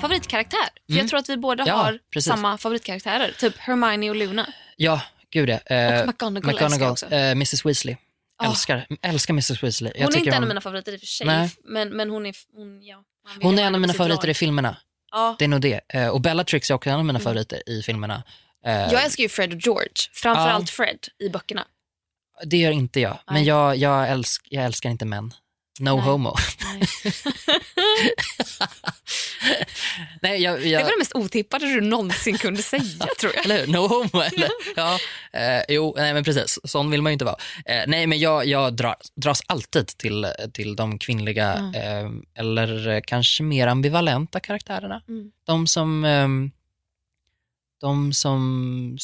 [0.02, 0.58] Favoritkaraktär?
[0.86, 1.00] För Mm.
[1.02, 2.28] Jag tror att vi båda Ja, har precis.
[2.30, 3.32] samma favoritkaraktärer.
[3.40, 4.54] Typ Hermione och Luna.
[4.76, 5.56] Ja, gud ja.
[5.76, 7.06] Eh, Och McGonagall, McGonagall, också.
[7.06, 7.96] eh, Mrs Weasley.
[8.40, 8.50] Ja.
[8.50, 9.92] Älskar, älskar Mrs Weasley.
[9.96, 11.28] Jag Hon är inte en hon, av mina favoriter i och för sig.
[11.64, 12.36] Men, men hon är...
[12.54, 13.04] Hon, ja,
[13.42, 14.32] hon är en av mina favoriter lag.
[14.32, 14.78] i filmerna.
[15.12, 15.36] Ja.
[15.40, 15.82] Det är nog det.
[15.90, 17.24] Eh, och Bellatrix är också en av mina Mm.
[17.24, 18.24] favoriter i filmerna.
[18.66, 19.92] Eh, Jag älskar ju Fred och George.
[20.14, 20.74] Framförallt Ja.
[20.86, 21.66] Fred i böckerna.
[22.46, 23.18] Det gör inte jag.
[23.32, 25.34] Men jag, jag, älsk, jag älskar inte män.
[25.80, 26.00] No Nej.
[26.06, 26.36] homo.
[26.64, 26.88] Nej.
[30.22, 32.84] Nej, jag, Det jag, var det mest otippade du någonsin kunde säga
[33.20, 33.46] tror jag.
[33.46, 33.74] Eller hur?
[33.74, 34.22] No homo.
[34.24, 34.50] Eller?
[34.76, 35.00] Ja,
[35.34, 36.60] eh, jo, nej, men precis.
[36.64, 37.38] Sån vill man ju inte vara.
[37.66, 41.76] Eh, nej, men jag, jag drar, dras alltid till, till de kvinnliga Mm.
[41.76, 42.12] eh,
[42.42, 45.02] eller kanske mer ambivalenta karaktärerna.
[45.08, 45.32] Mm.
[45.46, 46.52] De som, ehm,
[47.82, 48.98] de som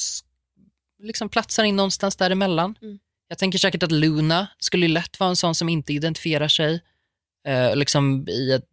[1.03, 2.76] liksom platsar in någonstans däremellan.
[2.82, 2.99] Mm.
[3.34, 6.81] Jag tänker säkert att Luna skulle lätt vara en sån som inte identifierar sig
[7.47, 8.69] eh, liksom i ett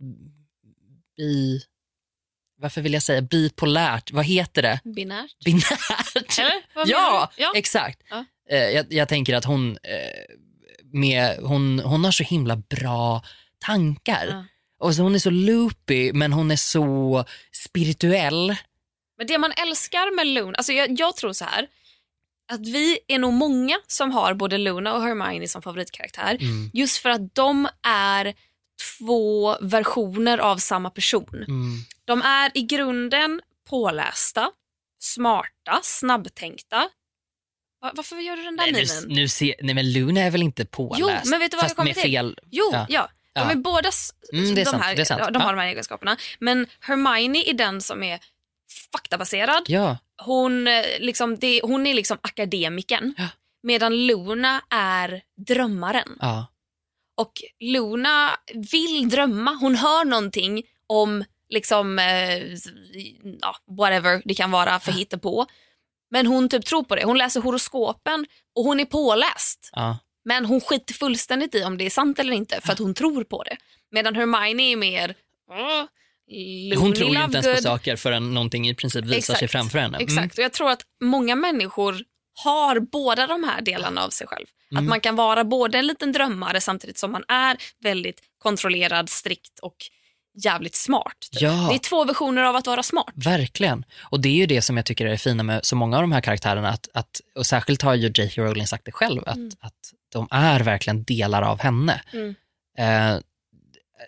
[1.17, 1.63] bi,
[2.59, 4.81] varför vill jag säga bipolärt, vad heter det?
[4.85, 5.45] Binärt.
[5.45, 6.39] Binärt.
[6.39, 6.53] Eller?
[6.87, 7.53] Ja, ja.
[7.57, 8.03] exakt.
[8.11, 8.25] Ja.
[8.51, 10.37] Eh, jag, jag tänker att hon, eh,
[10.93, 13.23] med, hon, hon har så himla bra
[13.59, 14.27] tankar.
[14.27, 14.45] Ja.
[14.79, 18.57] Och så hon är så loopy men hon är så spirituell.
[19.19, 21.67] Men det man älskar med Luna, alltså jag, jag tror så här
[22.51, 26.71] att vi är nog många som har både Luna och Hermione som favoritkaraktär Mm.
[26.73, 28.35] just för att de är
[28.99, 31.35] två versioner av samma person.
[31.49, 31.77] Mm.
[32.05, 34.51] De är i grunden pålästa,
[35.01, 36.89] smarta, snabbtänkta.
[37.83, 39.05] Va- varför gör du den där Nej, minen?
[39.09, 41.01] nu, nu ser, nej men Luna är väl inte påläst?
[41.25, 42.03] Jo, men vet du vad jag kommer till?
[42.03, 42.39] fel...
[42.51, 42.87] Jo, Ja.
[42.89, 43.09] ja.
[43.33, 43.51] De Ja.
[43.51, 43.91] är båda
[44.33, 45.31] Mm, de, sant, här, de har Ja.
[45.31, 46.17] de här egenskaperna.
[46.39, 48.21] Men Hermione är den som är
[48.93, 49.63] faktabaserad.
[49.67, 53.15] Ja, Hon, eh, liksom, det, hon är liksom akademikern.
[53.19, 53.29] Ja.
[53.63, 56.17] Medan Luna är drömmaren.
[56.21, 56.47] ja.
[57.17, 58.31] Och Luna
[58.73, 59.51] vill drömma.
[59.61, 62.39] Hon hör någonting om liksom, eh,
[63.41, 65.47] ja, whatever det kan vara för hittepå.
[66.11, 67.05] Men hon typ tror på det.
[67.05, 69.71] Hon läser horoskopen och hon är påläst.
[69.73, 69.99] ja.
[70.25, 73.25] Men hon skiter fullständigt i om det är sant eller inte för att hon tror
[73.25, 73.57] på det.
[73.91, 75.15] Medan Hermione är mer...
[76.31, 79.45] "Åh, Hon tror ju inte ens på Lovegood." saker förrän någonting i princip visar sig
[79.45, 79.53] Exakt.
[79.53, 79.97] framför henne.
[79.99, 80.09] Mm.
[80.09, 81.97] Exakt, och jag tror att många människor
[82.45, 84.47] har båda de här delarna av sig själv.
[84.71, 84.87] Att Mm.
[84.89, 89.77] man kan vara både en liten drömmare samtidigt som man är väldigt kontrollerad, strikt och
[90.45, 91.17] jävligt smart.
[91.33, 91.43] typ.
[91.43, 91.67] Ja.
[91.71, 93.13] Det är två versioner av att vara smart.
[93.15, 93.85] Verkligen.
[94.01, 96.03] Och det är ju det som jag tycker är det fina med så många av
[96.03, 96.69] de här karaktärerna.
[96.69, 98.43] Att, att, och särskilt har ju J.K.
[98.43, 99.51] Rowling sagt det själv, att, Mm.
[99.61, 99.75] att
[100.13, 102.01] de är verkligen delar av henne.
[102.13, 102.35] Mm.
[102.79, 103.21] Eh,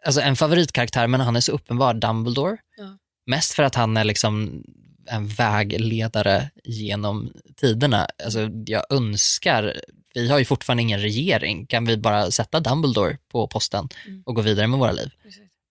[0.05, 2.57] alltså en favoritkaraktär, men han är så uppenbar, Dumbledore.
[2.77, 2.99] Ja.
[3.27, 4.63] Mest för att han är liksom
[5.07, 8.09] en vägledare genom tiderna.
[8.25, 9.81] Alltså, jag önskar,
[10.15, 14.23] vi har ju fortfarande ingen regering, kan vi bara sätta Dumbledore på posten Mm.
[14.27, 15.11] och gå vidare med våra liv?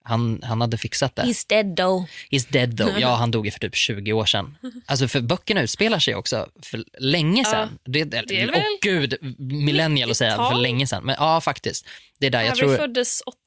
[0.04, 1.22] Han, han hade fixat det.
[1.22, 2.06] He's dead though.
[2.32, 3.00] He's dead though.
[3.00, 4.58] Ja, han dog ju för typ 20 år sedan.
[4.86, 7.80] Alltså för böckerna utspelar sig också för länge sedan.
[7.86, 10.62] Det, det, det är Åh väl gud, millennial att säga, för 90-tal?
[10.62, 11.04] länge sedan.
[11.04, 11.88] Men ja, faktiskt.
[12.20, 13.38] Det är där, jag Harry tror föddes 80.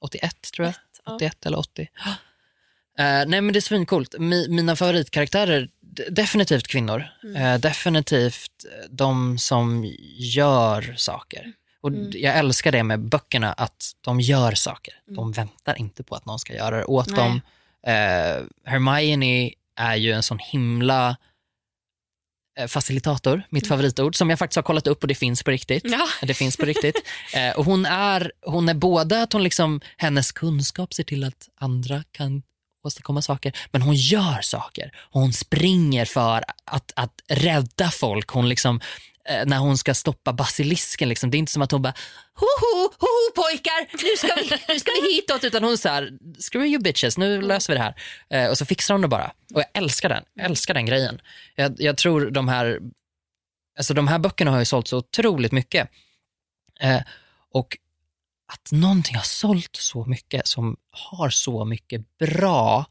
[0.00, 0.74] 81 tror jag.
[1.06, 1.14] Ja.
[1.14, 1.88] 81 eller 80.
[2.98, 4.14] Eh, nej men det är svincoolt.
[4.18, 5.68] Mi, mina favoritkaraktärer,
[6.10, 7.04] definitivt kvinnor.
[7.22, 7.36] Mm.
[7.36, 8.50] Eh, definitivt
[8.90, 9.84] de som
[10.18, 11.52] gör saker.
[11.80, 12.10] Och Mm.
[12.14, 14.94] Jag älskar det med böckerna, att de gör saker.
[15.16, 17.18] De väntar inte på att någon ska göra det åt Mm.
[17.20, 17.28] Nej.
[17.28, 17.40] dem.
[17.92, 21.16] Eh, Hermione är ju en sån himla
[22.68, 25.82] facilitator, mitt favoritord, som jag faktiskt har kollat upp och det finns på riktigt.
[25.84, 26.08] Ja.
[26.22, 26.96] Det finns på riktigt.
[27.34, 31.48] Eh, och hon är, hon är både att hon liksom, hennes kunskap ser till att
[31.60, 32.42] andra kan
[32.86, 34.90] åstadkomma saker, men hon gör saker.
[35.10, 38.28] Hon springer för att, att rädda folk.
[38.28, 38.82] Hon liksom, eh,
[39.28, 41.94] Eh, när hon ska stoppa basilisken, liksom, det är inte som att hon bara
[42.34, 46.10] hoho, hoho pojkar, nu ska vi, nu ska vi hitåt, utan hon så här,
[46.50, 47.94] screw you bitches, nu löser vi det här.
[48.30, 49.32] Eh, och så fixar hon det bara.
[49.54, 51.20] Och jag älskar den, jag älskar den grejen.
[51.54, 52.80] Jag, jag tror de här,
[53.78, 55.88] alltså de här böckerna har ju sålt så otroligt mycket.
[56.80, 57.00] Eh,
[57.52, 57.78] och
[58.52, 62.86] att någonting har sålt så mycket, som har så mycket bra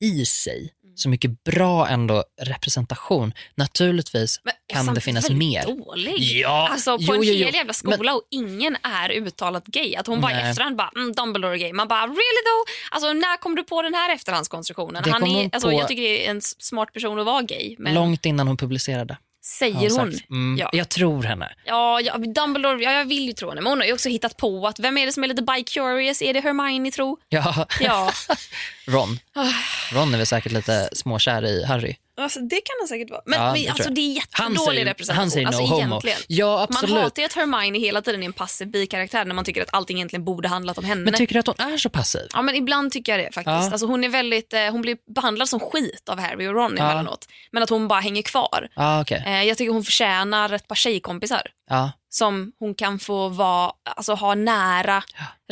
[0.00, 3.32] i sig, så mycket bra ändå representation.
[3.54, 4.52] Naturligtvis Men
[4.84, 5.62] kan det finnas mer.
[5.66, 6.14] dålig.
[6.18, 7.44] Ja, Alltså på jo, en jo, jo.
[7.44, 9.94] hel jävla skola och ingen är uttalat gay.
[9.96, 10.50] Att hon bara Nej.
[10.50, 11.72] efterhand bara mm, Dumbledore är gay.
[11.72, 12.72] Man bara really though?
[12.90, 15.02] Alltså när kom du på den här efterhandskonstruktionen?
[15.02, 17.76] Det Han är, alltså, på- Jag tycker det är en smart person att vara gay.
[17.78, 19.18] Men Långt innan hon publicerade.
[19.48, 20.18] Säger hon?
[20.30, 20.70] Mm, Ja.
[20.72, 21.52] Jag tror henne.
[21.64, 23.60] Ja, ja, Dumbledore, ja, jag vill ju tro henne.
[23.60, 26.22] Men hon har ju också hittat på att vem är det som är lite bi-curious?
[26.22, 27.18] Är det Hermione tro?
[27.28, 28.12] Ja, Ja,
[28.86, 29.18] Ron.
[29.34, 29.44] Ah.
[29.92, 31.96] Ron är väl säkert lite småkär i Harry.
[32.22, 33.22] Alltså, det kan han säkert vara.
[33.26, 35.18] Men, Ja, men alltså, det är jättedålig representation.
[35.20, 35.76] han säger no alltså, homo.
[35.78, 36.18] egentligen.
[36.26, 39.62] Ja, Man hatar ju att Hermione hela tiden är en passiv bikaraktär när man tycker
[39.62, 41.00] att allting egentligen borde handlat om henne.
[41.04, 42.26] Men tycker du att hon är så passiv?
[42.32, 43.46] Ja men ibland tycker jag det faktiskt.
[43.46, 43.70] Ja.
[43.72, 46.84] Alltså, hon, är väldigt, eh, hon blir behandlad som skit av Harry och Ron Ja.
[46.84, 47.26] emellanåt.
[47.50, 48.68] Men att hon bara hänger kvar.
[48.74, 49.22] Ja, okej.
[49.26, 54.14] Eh, jag tycker hon förtjänar ett par tjejkompisar Ja, som hon kan få vara, alltså,
[54.14, 55.02] ha nära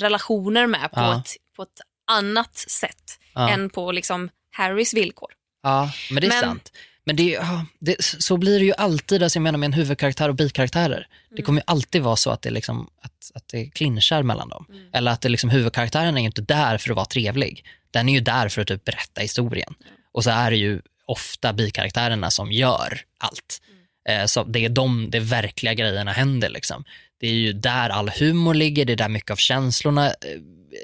[0.00, 3.18] relationer med på, ett, på ett annat sätt
[3.50, 5.28] än på liksom, Harrys villkor.
[5.70, 6.72] Ja, men det är Men- sant.
[7.08, 10.28] Men det, ja, det, så blir det ju alltid, alltså jag menar med en huvudkaraktär
[10.28, 11.06] och bikaraktärer.
[11.28, 11.44] Det Mm.
[11.44, 14.66] kommer ju alltid vara så att det, liksom, att, att det clinchar mellan dem.
[14.68, 14.88] Mm.
[14.92, 17.64] Eller att det liksom, huvudkaraktären är ju inte där för att vara trevlig.
[17.90, 19.74] Den är ju där för att typ berätta historien.
[20.12, 23.62] Och så är det ju ofta bikaraktärerna som gör allt.
[24.06, 24.20] Mm.
[24.20, 26.48] Eh, så det är de, de verkliga grejerna händer.
[26.48, 26.84] Liksom.
[27.20, 30.14] Det är ju där all humor ligger, det är där mycket av känslorna eh,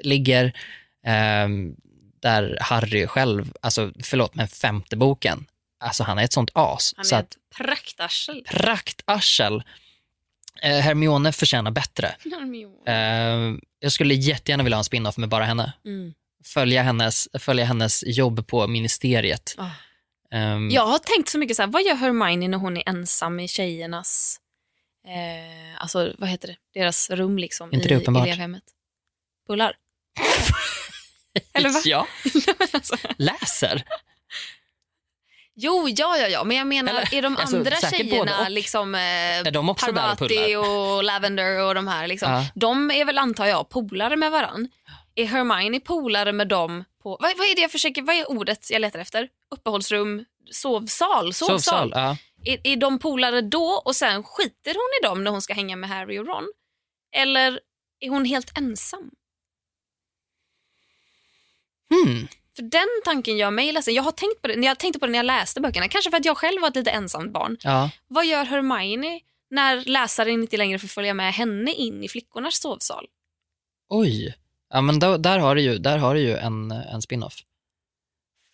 [0.03, 0.53] ligger.
[1.05, 1.75] Ehm,
[2.23, 5.45] där Harry själv, alltså förlåt men femte boken,
[5.79, 6.93] alltså han är ett sånt as.
[6.97, 8.43] Han så är att ett praktarsel.
[8.49, 9.63] praktarsel.
[10.61, 12.15] Eh, Hermione förtjänar bättre.
[12.87, 15.73] Eh, jag skulle jättegärna vilja ha en spin-off med bara henne.
[15.85, 16.13] Mm.
[16.45, 19.55] Följa hennes, följa hennes jobb på ministeriet.
[19.57, 19.69] Ah.
[20.31, 23.39] Ehm, Jag har tänkt så mycket så här, vad gör Hermione när hon är ensam
[23.39, 24.37] i tjejernas,
[25.07, 28.27] eh, alltså vad heter det, deras rum liksom Inte i det uppenbart?
[28.27, 28.63] elevhemmet?
[29.47, 29.75] Pullar?
[31.53, 31.79] Eller va?
[31.85, 32.07] Ja,
[32.73, 32.95] alltså.
[33.17, 33.83] läser.
[35.55, 38.51] Jo, ja, ja, ja, men jag menar, Eller, är de alltså, andra både tjejerna, och.
[38.51, 40.57] liksom eh, Är de också och Parvati pullar?
[40.95, 42.45] och Lavender och de här, liksom, Ja.
[42.55, 44.69] de är väl antar jag polare med varann.
[45.15, 48.69] Är Hermione polare med dem på, vad, vad är det jag försöker, vad är ordet
[48.71, 49.29] jag letar efter?
[49.51, 51.59] Uppehållsrum, sovsal, sovsal.
[51.59, 51.91] Sovsal.
[51.95, 52.17] Ja.
[52.45, 55.75] Är, är de polare då och sen skiter hon i dem när hon ska hänga
[55.75, 56.51] med Harry och Ron?
[57.15, 57.59] Eller
[57.99, 59.11] är hon helt ensam?
[61.93, 62.27] Hmm.
[62.55, 63.93] För den tanken gör mig ledsen.
[63.93, 65.87] Jag har tänkt på det, jag tänkte på det när jag läste böckerna.
[65.87, 67.57] Kanske för att jag själv var ett lite ensamt barn.
[67.61, 67.89] Ja.
[68.07, 69.19] Vad gör Hermione
[69.49, 73.05] när läsaren inte längre får följa med henne in i flickornas sovsal?
[73.89, 74.35] Oj.
[74.69, 77.39] Ja, men då, där har du ju, där har du ju en, en spin-off.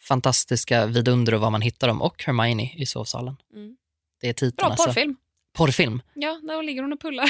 [0.02, 3.36] Fantastiska vidunder och vad man hittar dem och Hermione i sovsalen.
[3.54, 3.76] Mm.
[4.22, 4.56] Det är titeln.
[4.56, 4.86] Bra alltså.
[4.86, 5.16] porrfilm.
[5.54, 6.02] Porrfilm.
[6.14, 7.30] Ja, där ligger hon och pullar.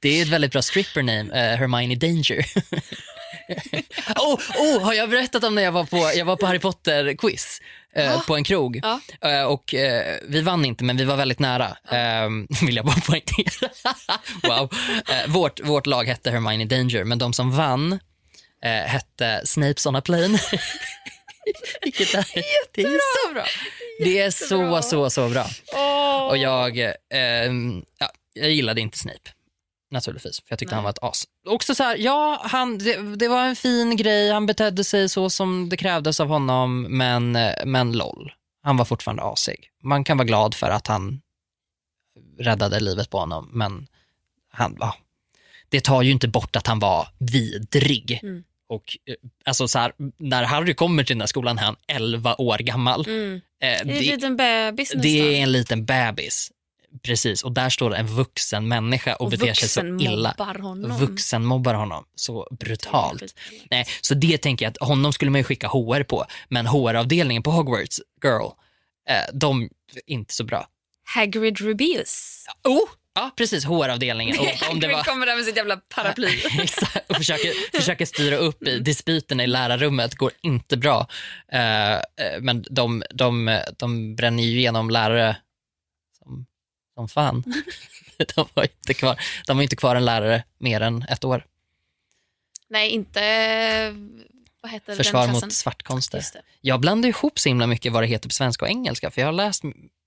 [0.00, 2.46] det är ett väldigt bra stripper name, eh, Hermione Danger.
[4.16, 7.60] oh, oh, har jag berättat om när jag var på, jag var på Harry Potter-quiz
[7.94, 8.22] eh, Ja.
[8.26, 8.80] på en krog?
[8.82, 9.00] Ja.
[9.30, 12.28] Eh, och eh, Vi vann inte, men vi var väldigt nära, eh,
[12.66, 13.68] vill jag bara poängtera.
[14.42, 14.70] wow.
[15.08, 17.92] Eh, vårt, vårt lag hette Hermione Danger, men de som vann
[18.64, 20.38] eh, hette Snapes on a plane.
[21.82, 22.26] Vilket är,
[22.74, 23.44] det är så bra.
[23.98, 25.46] Det är så, så, så bra.
[26.30, 27.52] Och jag, eh,
[27.98, 29.30] ja, jag gillade inte Snape.
[29.90, 30.76] Naturligtvis, för jag tyckte Nej.
[30.76, 31.24] han var ett as.
[31.46, 35.30] Också så här, ja, han, det, det var en fin grej, han betedde sig så
[35.30, 38.32] som det krävdes av honom, men, eh, men LOL.
[38.62, 39.70] Han var fortfarande asig.
[39.82, 41.20] Man kan vara glad för att han
[42.38, 43.86] räddade livet på honom, men
[44.52, 44.94] han, ja,
[45.68, 48.20] det tar ju inte bort att han var vidrig.
[48.22, 48.44] Mm.
[48.68, 49.14] Och eh,
[49.44, 53.06] alltså så här, när Harry kommer till den här skolan är han 11 år gammal.
[53.06, 53.34] Mm.
[53.34, 55.02] Eh, Det är en liten bebis nästan.
[55.02, 56.52] det är en liten bebis.
[57.02, 60.34] Precis, och där står en vuxen människa och, och beter sig så illa.
[60.38, 60.98] mobbar honom.
[60.98, 63.34] Vuxen mobbar honom så brutalt.
[63.70, 67.42] Nej, så det tänker jag att honom skulle man ju skicka HR på, men HR-avdelningen
[67.42, 68.46] på Hogwarts, girl,
[69.08, 69.68] eh, de är
[70.06, 70.68] inte så bra.
[71.14, 72.44] Hagrid Rubeus.
[72.64, 72.88] Oh!
[73.14, 74.38] Ja, precis, HR-avdelningen.
[74.38, 75.04] Och om det Hagrid var...
[75.04, 76.28] kommer där med sitt jävla paraply.
[77.06, 81.06] Och försöker, försöker styra upp i dispyterna i lärarrummet, går inte bra.
[81.52, 81.98] Eh,
[82.40, 85.36] men de, de, de bränner ju igenom lärare
[86.96, 87.44] som, fan.
[88.34, 91.46] de, var inte kvar, de var inte kvar en lärare mer än ett år.
[92.68, 93.20] Nej, inte...
[94.60, 95.46] Vad heter Försvar den klassen?
[95.46, 96.22] mot svartkonster.
[96.60, 99.28] Jag blandar ihop så himla mycket vad det heter på svenska och engelska, för jag
[99.28, 99.64] har läst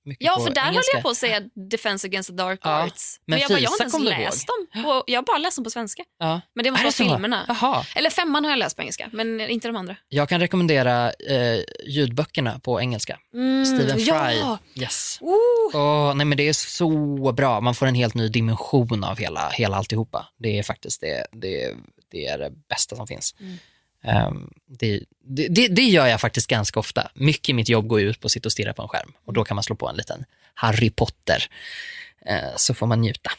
[0.09, 0.97] mycket Ja, på för där höll engelska.
[0.97, 1.41] jag på att säga
[1.71, 3.19] Defense against the dark Ja, arts.
[3.27, 4.85] men jag, bara, jag har inte ens läst dem.
[4.85, 6.03] Och jag har bara läst dem på svenska.
[6.19, 6.41] Ja.
[6.55, 7.45] Men det måste vara filmerna.
[7.47, 7.85] Jaha.
[7.95, 9.95] Eller femman har jag läst på engelska, men inte de andra.
[10.09, 13.19] Jag kan rekommendera eh, ljudböckerna på engelska.
[13.33, 14.05] Mm, Stephen Fry.
[14.07, 14.57] Ja!
[14.75, 15.17] Yes.
[15.21, 15.35] Oh.
[15.73, 17.61] Åh, nej men det är så bra.
[17.61, 20.27] Man får en helt ny dimension av hela, hela alltihopa.
[20.39, 21.75] Det är faktiskt det, det,
[22.11, 23.35] det, är det bästa som finns.
[23.39, 23.57] Mm.
[24.03, 25.03] Ehm, det,
[25.49, 27.11] det, det, gör jag faktiskt ganska ofta.
[27.13, 29.33] Mycket i mitt jobb går ut på att sitta och stirra på en skärm och
[29.33, 31.43] då kan man slå på en liten Harry Potter.
[32.25, 33.31] Eh, så får man njuta.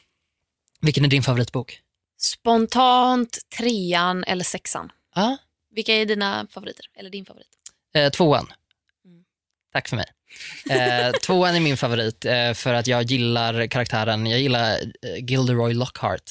[0.80, 1.80] Vilken är din favoritbok?
[2.18, 4.92] Spontant trean eller sexan.
[5.14, 5.36] Ja,
[5.74, 6.84] Vilka är dina favoriter?
[6.94, 7.48] Eller din favorit?
[7.94, 8.52] eh, tvåan.
[9.04, 9.24] Mm.
[9.72, 10.06] Tack för mig.
[10.70, 14.26] Eh, tvåan är min favorit eh, för att jag gillar karaktären.
[14.26, 16.22] Jag gillar eh, Gilderoy Lockhart.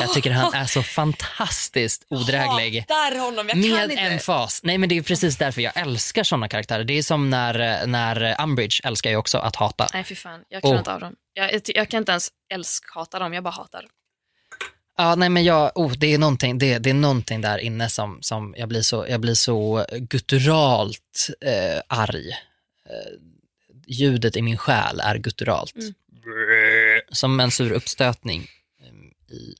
[0.00, 2.80] Jag tycker han är så fantastiskt odräglig.
[2.88, 4.60] Hatar honom, jag Med en fas.
[4.62, 6.84] Nej men det är precis därför jag älskar såna karaktärer.
[6.84, 9.88] Det är som när, när Umbridge älskar ju också att hata.
[9.92, 10.78] Nej fy fan, jag klarar Oh.
[10.78, 11.14] inte av dem.
[11.32, 13.84] Jag, jag, jag kan inte ens älsk-hata dem, jag bara hatar.
[14.98, 18.18] Ja, nej men jag, oh, det, är någonting, det, det är någonting där inne som,
[18.20, 22.30] som jag, blir så, jag blir så gutturalt eh, arg.
[23.88, 25.74] Eh, ljudet i min själ är gutturalt.
[25.76, 25.94] Mm.
[27.12, 28.48] Som en sur uppstötning
[28.80, 29.54] eh, i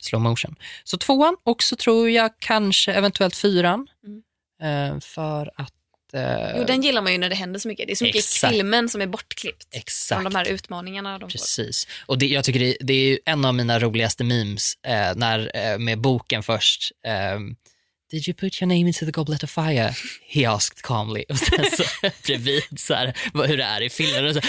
[0.00, 0.56] slow motion.
[0.84, 3.86] Så tvåan och så tror jag kanske eventuellt fyran.
[4.06, 4.22] Mm.
[4.94, 5.72] Eh, för att...
[6.12, 7.86] Eh, Jo, den gillar man ju när det händer så mycket.
[7.86, 8.52] Det är så mycket Exakt.
[8.52, 9.68] i filmen som är bortklippt.
[9.70, 10.22] Exakt.
[10.22, 11.28] Från de här utmaningarna de får.
[11.28, 11.86] Precis.
[12.06, 15.78] Och det, jag tycker det, det är en av mina roligaste memes eh, när, eh,
[15.78, 16.92] med boken först.
[17.06, 17.56] ehm,
[18.14, 19.94] Did you put your name into the goblet of fire?
[20.28, 21.24] He asked calmly.
[21.28, 21.84] Och sen så
[22.26, 24.26] bredvid så här, vad- hur det är i filmen.
[24.26, 24.40] Och så,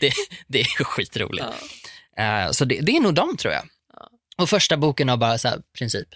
[0.00, 0.12] det,
[0.48, 1.46] det är skitroligt.
[2.16, 2.44] Ja.
[2.46, 3.62] Eh, så det, det är nog de tror jag.
[3.96, 4.08] Ja.
[4.38, 6.08] Och första boken har bara så här, princip.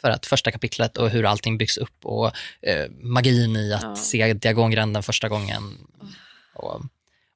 [0.00, 2.26] För att första kapitlet och hur allting byggs upp och
[2.66, 3.96] eh, magin i att Ja.
[3.96, 5.78] se diagongränden första gången.
[6.54, 6.82] Och,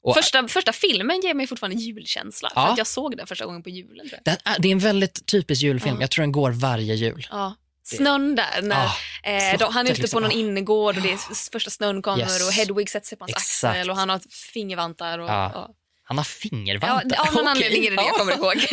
[0.07, 2.53] Och, Första, första filmen ger mig fortfarande julkänsla.
[2.55, 2.63] Ja.
[2.67, 4.11] För att jag såg den första gången på julen.
[4.25, 5.95] Den är, det är en väldigt typisk julfilm.
[5.95, 6.01] Ja.
[6.01, 7.27] Jag tror den går varje jul.
[7.31, 7.55] Ja.
[7.85, 8.85] Snön där, när
[9.23, 10.17] eh, de, han är ute liksom.
[10.17, 10.41] på någon Ah.
[10.41, 12.47] innergård och det är första snön kommer Yes.
[12.47, 13.71] och Hedwig sätter sig på hans Exakt.
[13.77, 14.21] axel och han har
[14.53, 15.19] fingervantar.
[15.19, 15.51] Och, Ja.
[15.55, 15.69] ja.
[16.05, 17.05] Han har Ja, fingervantar.
[17.09, 17.51] det- av någon Okej.
[17.51, 18.19] anledning är det det jag Ja.
[18.19, 18.67] kommer ihåg.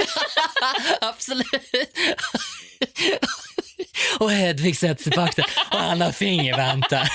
[1.01, 1.47] Absolut.
[4.19, 7.09] och Hedvig sätter sig på axeln och han har fingervantar.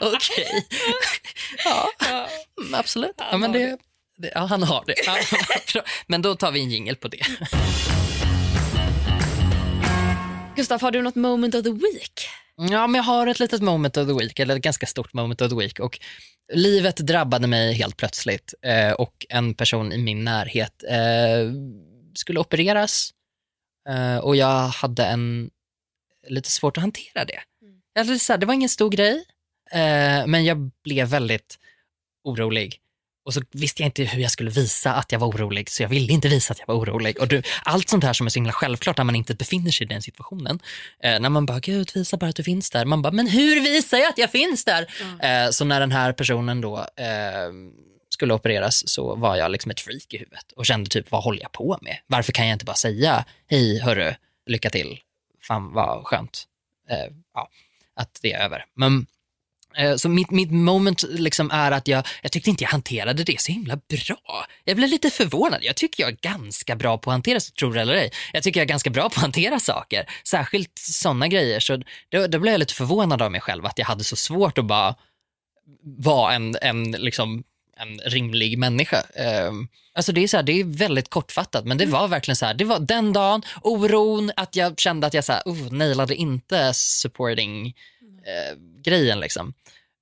[0.00, 0.66] Okej.
[1.64, 1.90] Ja,
[2.60, 3.14] mm, absolut.
[3.30, 3.78] Ja, men det,
[4.18, 4.94] det, ja, han har det.
[6.06, 7.20] Men då tar vi en jingel på det.
[10.56, 12.28] Gustav, har du något moment of the week?
[12.56, 15.40] Ja, men jag har ett litet moment of the week, eller ett ganska stort moment
[15.40, 15.80] of the week.
[15.80, 15.98] Och
[16.52, 21.52] livet drabbade mig helt plötsligt eh, och en person i min närhet eh,
[22.14, 23.10] skulle opereras
[23.88, 25.50] eh, och jag hade en,
[26.28, 27.40] lite svårt att hantera det.
[27.92, 29.24] Jag hade så här, det var ingen stor grej,
[29.70, 31.58] eh, men jag blev väldigt
[32.24, 32.80] orolig.
[33.24, 35.88] Och så visste jag inte hur jag skulle visa att jag var orolig, så jag
[35.88, 37.20] ville inte visa att jag var orolig.
[37.20, 39.84] Och du, allt sånt här som är så himla självklart när man inte befinner sig
[39.84, 40.58] i den situationen.
[41.02, 42.84] Eh, när man bara, gud visa bara att du finns där.
[42.84, 44.86] Man bara, men hur visar jag att jag finns där?
[45.20, 47.52] Eh, så när den här personen då eh,
[48.18, 51.42] skulle opereras så var jag liksom ett freak i huvudet och kände typ, vad håller
[51.42, 51.96] jag på med?
[52.06, 54.14] Varför kan jag inte bara säga, hej hörru,
[54.46, 54.98] lycka till,
[55.42, 56.44] fan vad skönt
[56.90, 57.48] eh, ja,
[57.96, 58.64] att det är över.
[58.74, 59.06] Men
[59.76, 63.40] Eh, Så mitt, mitt moment liksom är att jag, jag tyckte inte jag hanterade det
[63.40, 64.46] så himla bra.
[64.64, 65.60] Jag blev lite förvånad.
[65.62, 68.10] Jag tycker jag är ganska bra på att hantera, så tror det eller ej.
[68.32, 71.60] Jag tycker jag är ganska bra på att hantera saker, särskilt sådana grejer.
[71.60, 71.76] Så
[72.08, 74.64] då, då blev jag lite förvånad av mig själv att jag hade så svårt att
[74.64, 74.94] bara
[75.82, 77.44] vara en, en, liksom,
[77.78, 79.02] en rimlig människa.
[79.48, 82.46] Um, alltså det, är så här, det är väldigt kortfattat, men det var verkligen så
[82.46, 86.14] här, det var den dagen, oron, att jag kände att jag så här, oh, nailade
[86.14, 87.66] inte supporting
[88.26, 89.20] eh, grejen.
[89.20, 89.54] Liksom.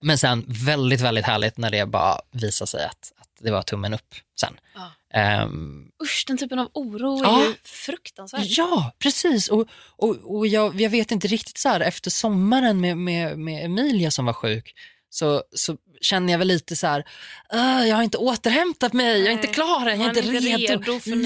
[0.03, 3.95] Men sen väldigt, väldigt härligt när det bara visade sig att, att det var tummen
[3.95, 4.53] upp sen.
[4.75, 4.91] Ja.
[5.15, 7.45] Ehm, Usch, den typen av oro är Ja.
[7.45, 8.43] ju fruktansvärd.
[8.47, 9.49] ja, precis.
[9.49, 13.65] Och, och, och jag, jag vet inte riktigt så här, efter sommaren med, med, med
[13.65, 14.75] Emilia som var sjuk,
[15.11, 17.05] så, så känner jag väl lite så här,
[17.49, 20.39] "Ah, jag har inte återhämtat mig, jag är inte Nej, klar än, jag är inte
[20.67, 21.01] redo.
[21.01, 21.17] för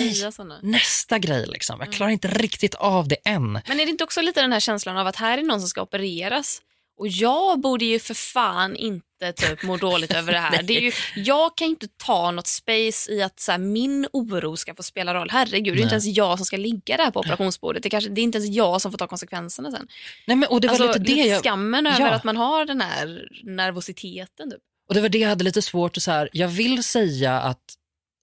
[0.44, 0.60] Nej.
[0.62, 1.86] Nästa grej liksom, Mm.
[1.86, 3.52] jag klarar inte riktigt av det än.
[3.52, 5.68] Men är det inte också lite den här känslan av att här är någon som
[5.68, 6.62] ska opereras
[7.00, 10.62] och jag borde ju för fan inte typ må dåligt över det här.
[10.66, 14.56] Det är ju, jag kan inte ta något space i att så här, min oro
[14.56, 15.30] ska få spela roll.
[15.30, 15.92] Herregud, det är inte Nej.
[15.92, 17.82] ens jag som ska ligga där på operationsbordet.
[17.82, 19.88] Det, kanske, det är inte ens jag som får ta konsekvenserna sen.
[20.26, 21.42] Nej, men, och det var alltså, lite det lite jag...
[21.42, 22.10] skammen över Ja.
[22.10, 24.50] att man har den här nervositeten.
[24.50, 24.60] Typ.
[24.88, 27.64] Och det var det jag hade lite svårt att så här, jag vill säga att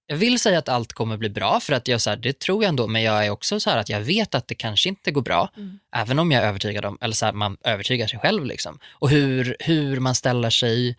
[0.07, 2.63] jag vill säga att allt kommer bli bra för att jag så här, det tror
[2.63, 5.11] jag ändå men jag är också så här att jag vet att det kanske inte
[5.11, 5.79] går bra Mm.
[5.95, 8.79] även om jag är övertygad om, eller så här, man övertygar sig själv liksom.
[8.91, 10.97] Och hur, hur man ställer sig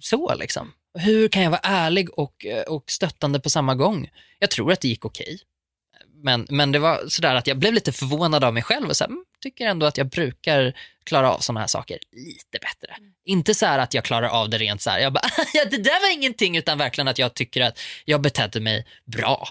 [0.00, 0.72] så liksom.
[0.98, 4.10] Hur kan jag vara ärlig och, och stöttande på samma gång?
[4.38, 5.38] Jag tror att det gick okej.
[6.22, 9.04] Men, men det var sådär att jag blev lite förvånad av mig själv och så
[9.04, 12.96] här, mm, tycker ändå att jag brukar klara av sådana här saker lite bättre.
[13.24, 15.24] Inte så här att jag klarar av det rent så här, jag bara,
[15.54, 19.48] ja, det där var ingenting, utan verkligen att jag tycker att jag betedde mig bra.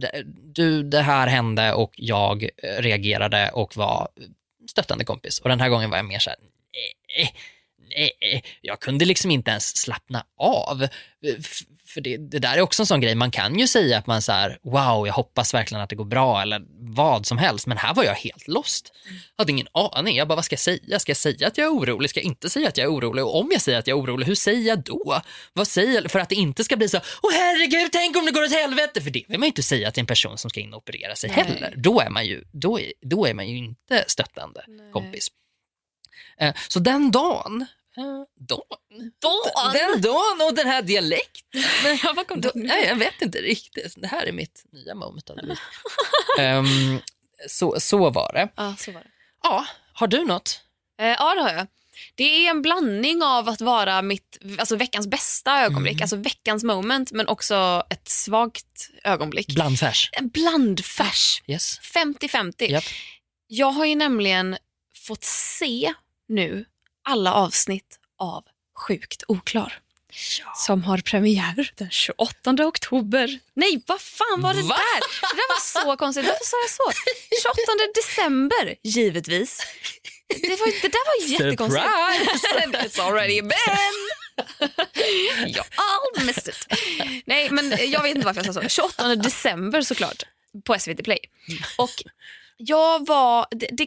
[0.00, 0.22] Det-
[0.54, 2.48] Du, det här hände och jag eh,
[2.82, 4.08] reagerade och var
[4.70, 5.38] stöttande kompis.
[5.40, 6.38] Och den här gången var jag mer så här,
[7.16, 7.34] nej,
[7.96, 10.88] nej, jag kunde liksom inte ens slappna av.
[11.86, 14.22] För det, det där är också en sån grej, man kan ju säga att man
[14.22, 16.62] så här, wow, jag hoppas verkligen att det går bra eller
[16.96, 18.92] vad som helst, men här var jag helt lost.
[19.38, 20.98] Hade ingen aning, jag bara, vad ska jag säga?
[20.98, 22.10] Ska jag säga att jag är orolig?
[22.10, 23.24] Ska jag inte säga att jag är orolig?
[23.24, 25.20] Och om jag säger att jag är orolig, hur säger jag då?
[25.52, 26.10] Vad säger jag?
[26.10, 29.00] För att det inte ska bli så, åh herregud, tänk om det går åt helvete,
[29.02, 31.16] för det vill man ju inte säga till en person som ska in och operera
[31.16, 31.44] sig Nej.
[31.44, 31.74] heller.
[31.76, 34.92] Då är man ju, då är, då är man ju inte stöttande Nej.
[34.92, 35.28] kompis.
[36.38, 37.66] Eh, Så den dagen,
[37.96, 39.72] dagen, Dagen?
[39.72, 41.62] den dagen och den här dialekten.
[42.02, 43.94] Ja, vad kom Då, nej, jag vet inte riktigt.
[43.96, 45.30] Det här är mitt nya moment.
[46.38, 46.66] Ehm,
[47.48, 48.48] så, så var det.
[48.56, 49.10] Ja, så var det.
[49.42, 50.60] Ja, har du något?
[51.00, 51.66] Eh, ja, det har jag.
[52.14, 56.02] Det är en blandning av att vara mitt, alltså veckans bästa ögonblick, Mm.
[56.02, 59.54] alltså veckans moment, men också ett svagt ögonblick.
[59.54, 60.10] Blandfärs.
[60.12, 61.42] en blandfärs.
[61.46, 61.80] Yes.
[61.94, 62.70] 50-50.
[62.70, 62.84] Japp.
[63.46, 64.56] Jag har ju nämligen
[65.06, 65.94] fått se
[66.28, 66.64] nu
[67.02, 68.44] alla avsnitt av
[68.74, 69.78] Sjukt oklar.
[70.54, 73.38] Som har premiär den 28 oktober.
[73.54, 74.74] Nej, vad fan var det Va?
[74.74, 75.00] där?
[75.30, 76.26] Det där var så konstigt.
[76.26, 77.00] Varför sa jag så?
[77.42, 77.56] 28
[77.94, 79.58] december, givetvis.
[80.28, 81.86] Det, var, det där var jättekonstigt.
[82.98, 83.98] It's already been.
[85.54, 86.66] you all missed it.
[87.24, 88.68] Nej, men jag vet inte varför jag sa så.
[88.68, 90.22] 28 december såklart,
[90.64, 91.18] på SVT Play.
[91.78, 92.02] Och
[92.66, 93.46] jag var...
[93.50, 93.86] Det, det,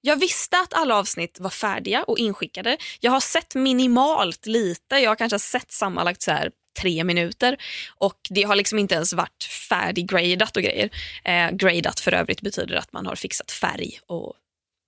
[0.00, 2.76] jag visste att alla avsnitt var färdiga och inskickade.
[3.00, 4.96] Jag har sett minimalt lite.
[4.96, 6.50] Jag kanske har sett sammanlagt så här
[6.80, 7.56] tre minuter
[7.98, 10.90] och det har liksom inte ens varit färdiggradat och grejer.
[11.24, 14.34] Eh, gradat för övrigt betyder att man har fixat färg och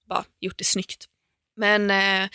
[0.09, 1.07] bara gjort det snyggt.
[1.57, 2.29] Men eh,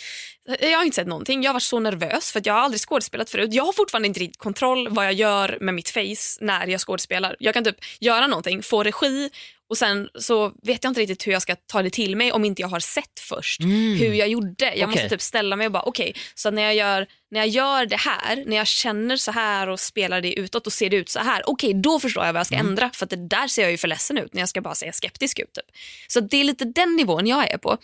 [0.59, 1.43] jag har inte sett någonting.
[1.43, 3.53] Jag har varit så nervös för att jag har aldrig skådespelat förut.
[3.53, 7.35] Jag har fortfarande inte riktigt kontroll vad jag gör med mitt face när jag skådespelar.
[7.39, 9.29] Jag kan typ göra någonting, få regi
[9.71, 12.45] och sen så vet jag inte riktigt hur jag ska ta det till mig om
[12.45, 13.97] inte jag har sett först Mm.
[13.97, 14.73] hur jag gjorde.
[14.75, 15.09] Jag måste Okej.
[15.09, 18.43] typ ställa mig och bara okej, så när jag, gör, när jag gör det här,
[18.47, 21.49] när jag känner så här och spelar det utåt och ser det ut så här,
[21.49, 23.77] okej då förstår jag vad jag ska ändra för att det där ser jag ju
[23.77, 25.53] för ledsen ut när jag ska bara se skeptisk ut.
[25.53, 25.65] Typ.
[26.07, 27.77] Så det är lite den nivån jag är på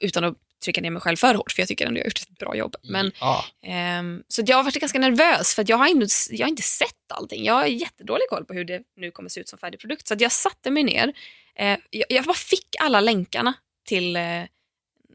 [0.00, 0.34] utan att
[0.64, 2.56] trycka ner mig själv för hårt för jag tycker ändå jag har gjort ett bra
[2.56, 2.76] jobb.
[2.82, 3.44] Men, ja.
[3.62, 7.12] ehm, så jag har varit ganska nervös för jag har, inte, jag har inte sett
[7.12, 7.44] allting.
[7.44, 10.08] Jag har jättedålig koll på hur det nu kommer se ut som färdig produkt.
[10.08, 11.12] Så jag satte mig ner,
[11.54, 13.54] eh, jag, jag bara fick alla länkarna
[13.86, 14.22] till eh,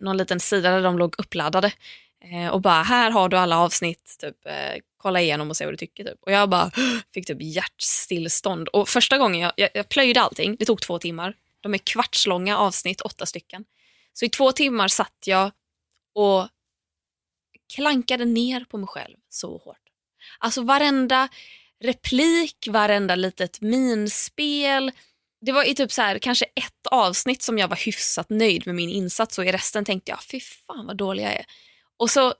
[0.02, 1.72] någon liten sida där de låg uppladdade.
[2.32, 5.74] Eh, och bara, här har du alla avsnitt, typ, eh, kolla igenom och se vad
[5.74, 6.04] du tycker.
[6.04, 6.18] Typ.
[6.22, 6.72] Och jag bara
[7.14, 8.68] fick typ hjärtstillstånd.
[8.68, 11.34] Och första gången jag, jag, jag plöjde allting, det tog två timmar.
[11.62, 13.66] De är kvartslånga avsnitt, åtta stycken.
[14.20, 15.51] Så i två timmar satt jag
[16.16, 16.47] och
[17.74, 19.82] klankade ner på mig själv så hårt.
[20.39, 21.30] Alltså varenda
[21.84, 24.91] replik, varenda litet minspel.
[25.41, 28.76] Det var i typ så här, kanske ett avsnitt som jag var hyfsat nöjd med
[28.76, 31.45] min insats och i resten tänkte jag fy fan vad dålig jag är.
[31.97, 32.34] Och så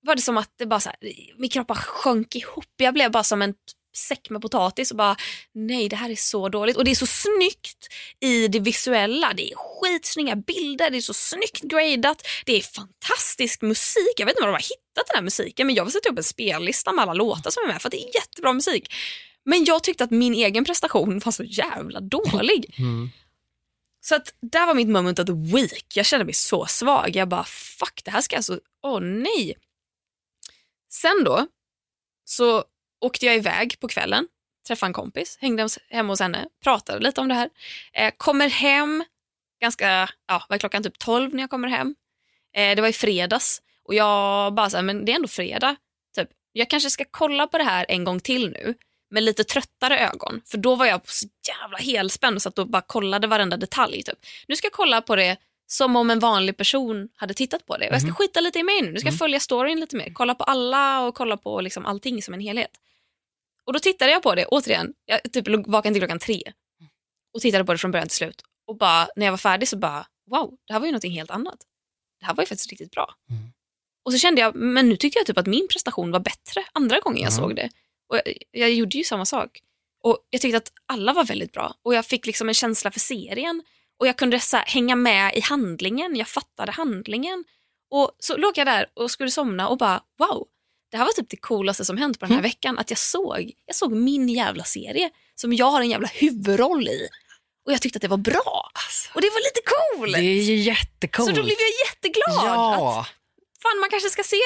[0.00, 0.98] var det som att det bara så här,
[1.36, 2.74] min kropp bara sjönk ihop.
[2.76, 3.54] Jag blev bara som en
[3.96, 5.16] säck med potatis och bara
[5.52, 6.76] nej det här är så dåligt.
[6.76, 7.88] Och det är så snyggt
[8.20, 9.32] i det visuella.
[9.36, 14.14] Det är skitsnygga bilder, det är så snyggt gradat, det är fantastisk musik.
[14.16, 16.18] Jag vet inte var de har hittat den här musiken men jag vill sätta upp
[16.18, 18.94] en spellista med alla låtar som är med för att det är jättebra musik.
[19.44, 22.74] Men jag tyckte att min egen prestation var så jävla dålig.
[22.78, 23.10] Mm.
[24.00, 25.86] Så att där var mitt moment of the week.
[25.94, 27.16] Jag kände mig så svag.
[27.16, 29.54] Jag bara fuck det här ska alltså, åh nej.
[30.90, 31.46] Sen då
[32.24, 32.64] så
[33.04, 34.28] åkte jag iväg på kvällen,
[34.66, 37.50] träffade en kompis, hängde hemma hos henne, pratade lite om det här.
[37.92, 39.04] Eh, kommer hem
[39.60, 41.94] ganska, ja var klockan typ 12 när jag kommer hem.
[42.56, 45.76] Eh, det var i fredags och jag bara så här, men det är ändå fredag.
[46.16, 48.74] Typ, jag kanske ska kolla på det här en gång till nu
[49.10, 50.40] med lite tröttare ögon.
[50.46, 54.02] För då var jag på så jävla helspänn och satt och bara kollade varenda detalj.
[54.02, 54.18] Typ.
[54.48, 55.36] Nu ska jag kolla på det
[55.66, 57.88] som om en vanlig person hade tittat på det.
[57.88, 58.92] Och jag ska skita lite i mig nu.
[58.92, 60.10] Nu ska jag följa storyn lite mer.
[60.12, 62.70] Kolla på alla och kolla på liksom allting som en helhet.
[63.66, 66.42] Och då tittade jag på det, återigen, jag typ vaken till klockan tre.
[67.34, 68.42] Och tittade på det från början till slut.
[68.66, 71.30] Och bara, när jag var färdig så bara, wow, det här var ju någonting helt
[71.30, 71.58] annat.
[72.20, 73.14] Det här var ju faktiskt riktigt bra.
[73.30, 73.42] Mm.
[74.04, 77.00] Och så kände jag, men nu tycker jag typ att min prestation var bättre andra
[77.00, 77.42] gången jag Mm.
[77.44, 77.70] såg det.
[78.08, 79.60] Och jag, jag gjorde ju samma sak.
[80.02, 81.74] Och jag tyckte att alla var väldigt bra.
[81.82, 83.62] Och jag fick liksom en känsla för serien.
[83.98, 87.44] Och jag kunde så här, hänga med i handlingen, jag fattade handlingen.
[87.90, 90.46] Och så låg jag där och skulle somna och bara, wow,
[90.94, 92.48] det här var typ det coolaste som hänt på den här Mm.
[92.50, 92.78] veckan.
[92.78, 97.08] Att jag såg, jag såg min jävla serie som jag har en jävla huvudroll i.
[97.66, 98.70] Och jag tyckte att det var bra.
[99.14, 100.12] Och det var lite coolt.
[100.14, 101.28] Det är ju jättecoolt.
[101.28, 102.38] Så då blev jag jätteglad.
[102.38, 103.06] Att, Ja.
[103.62, 104.36] fan, man kanske ska se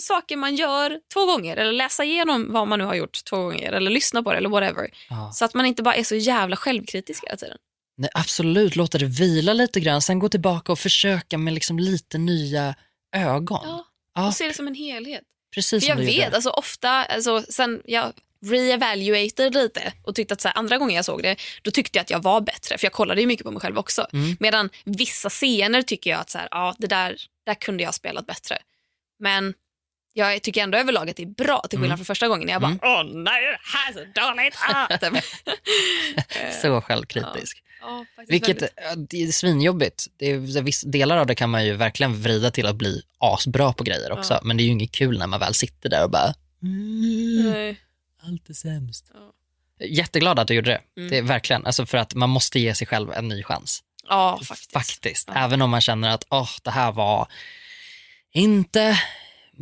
[0.00, 3.72] saker man gör två gånger eller läsa igenom vad man nu har gjort två gånger
[3.72, 4.90] eller lyssna på det eller whatever.
[5.10, 5.30] Ja.
[5.34, 7.56] Så att man inte bara är så jävla självkritisk hela tiden.
[7.96, 12.18] Nej, absolut, låta det vila lite grann, sen gå tillbaka och försöka med liksom lite
[12.18, 12.74] nya
[13.16, 13.60] ögon.
[13.64, 13.84] Ja,
[14.14, 15.22] Ja, och se det som en helhet.
[15.54, 18.12] Precis För jag vet, alltså ofta, alltså, sen jag
[18.46, 22.02] re-evaluated lite och tyckte att så här, andra gången jag såg det, då tyckte jag
[22.02, 22.78] att jag var bättre.
[22.78, 24.06] För jag kollade ju mycket på mig själv också.
[24.12, 24.36] Mm.
[24.40, 27.92] Medan vissa scener tycker jag att så här, ja, det där, där kunde jag ha
[27.92, 28.58] spelat bättre.
[29.18, 29.54] Men
[30.12, 31.98] jag tycker ändå överlag att det är bra till skillnad Mm.
[31.98, 32.80] från första gången jag bara, Mm.
[32.82, 34.56] åh nej, det här är så dåligt.
[34.68, 35.24] Ah, typ.
[36.62, 37.62] Så självkritisk.
[37.80, 39.28] ja, faktiskt Vilket väldigt.
[39.28, 40.06] är svinjobbigt.
[40.16, 43.72] Det är, vissa delar av det kan man ju verkligen vrida till att bli asbra
[43.72, 44.34] på grejer också.
[44.34, 44.40] Ja.
[44.44, 47.76] Men det är ju inget kul när man väl sitter där och bara, mm,
[48.22, 49.10] allt är sämst.
[49.14, 49.32] Ja.
[49.86, 50.80] Jätteglad att du gjorde det.
[51.00, 51.10] Mm.
[51.10, 53.82] det är verkligen, alltså för att man måste ge sig själv en ny chans.
[54.08, 54.72] Ja, faktiskt.
[54.72, 55.28] Faktiskt.
[55.34, 57.28] Även om man känner att åh, det här var
[58.32, 58.98] inte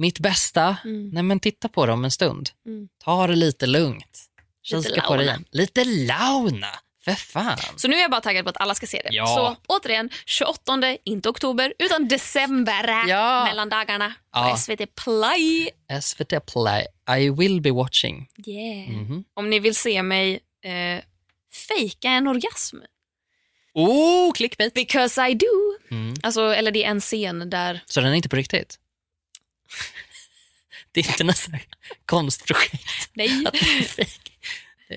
[0.01, 0.77] mitt bästa.
[0.85, 1.09] Mm.
[1.11, 2.51] Nej men titta på det om en stund.
[2.67, 2.89] Mm.
[3.05, 4.27] Ta det lite lugnt.
[4.73, 5.31] Lite Kika på det launa.
[5.33, 5.45] igen.
[5.51, 6.67] Lite launa.
[7.05, 7.59] För fan.
[7.77, 9.09] Så nu är jag bara taggad på att alla ska se det.
[9.13, 9.27] Ja.
[9.27, 13.09] Så återigen, 28, inte oktober, utan december.
[13.09, 13.45] Ja.
[13.45, 14.57] Mellan dagarna på Ja.
[14.57, 15.71] SVT Play.
[16.03, 16.87] SVT Play.
[17.19, 18.29] I will be watching.
[18.47, 18.91] Yeah.
[18.91, 19.25] Mhm.
[19.35, 21.03] Om ni vill se mig eh,
[21.69, 22.77] fejka en orgasm.
[23.75, 24.75] Oh, clickbait.
[24.75, 25.47] Because I do.
[25.91, 26.15] Mm.
[26.23, 27.81] Alltså, eller det är en scen där...
[27.87, 28.79] Så den är inte på riktigt?
[30.93, 31.47] det är inte något
[32.07, 33.11] konstprojekt.
[33.13, 33.55] Nej, Att.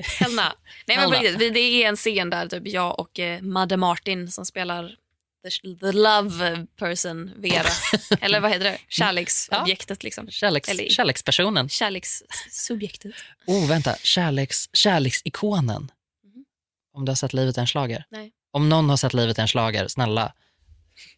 [0.05, 0.55] Helna.
[0.87, 4.45] Nej men riktigt, det är en scen där typ jag och eh, Madde Martin som
[4.45, 4.95] spelar
[5.43, 7.69] the, the love person Vera.
[8.21, 8.77] Eller vad heter det?
[8.87, 10.29] Kärleksobjektet liksom.
[10.29, 11.69] Kärleks, Eller- kärlekspersonen.
[11.69, 13.11] Kärlekssubjektet.
[13.47, 13.95] Oh, vänta.
[14.03, 15.91] Kärleks, kärleksikonen.
[16.23, 16.45] Mhm.
[16.93, 18.05] Om du har sett Livet är en schlager.
[18.09, 18.31] Nej.
[18.51, 20.33] Om någon har sett Livet är en schlager, snälla.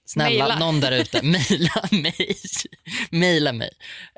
[0.06, 0.60] Snälla, Maila.
[0.60, 2.38] någon där ute, mejla mig.
[3.10, 3.70] Mejla mig.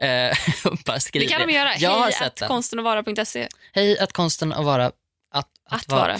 [0.65, 1.77] Och bara skriv Det kan de göra.
[1.77, 2.47] Jag Hej att den.
[2.47, 3.47] konstenattvara.se.
[3.73, 4.85] Hej att konsten att vara...
[5.33, 6.17] Att, Att vara.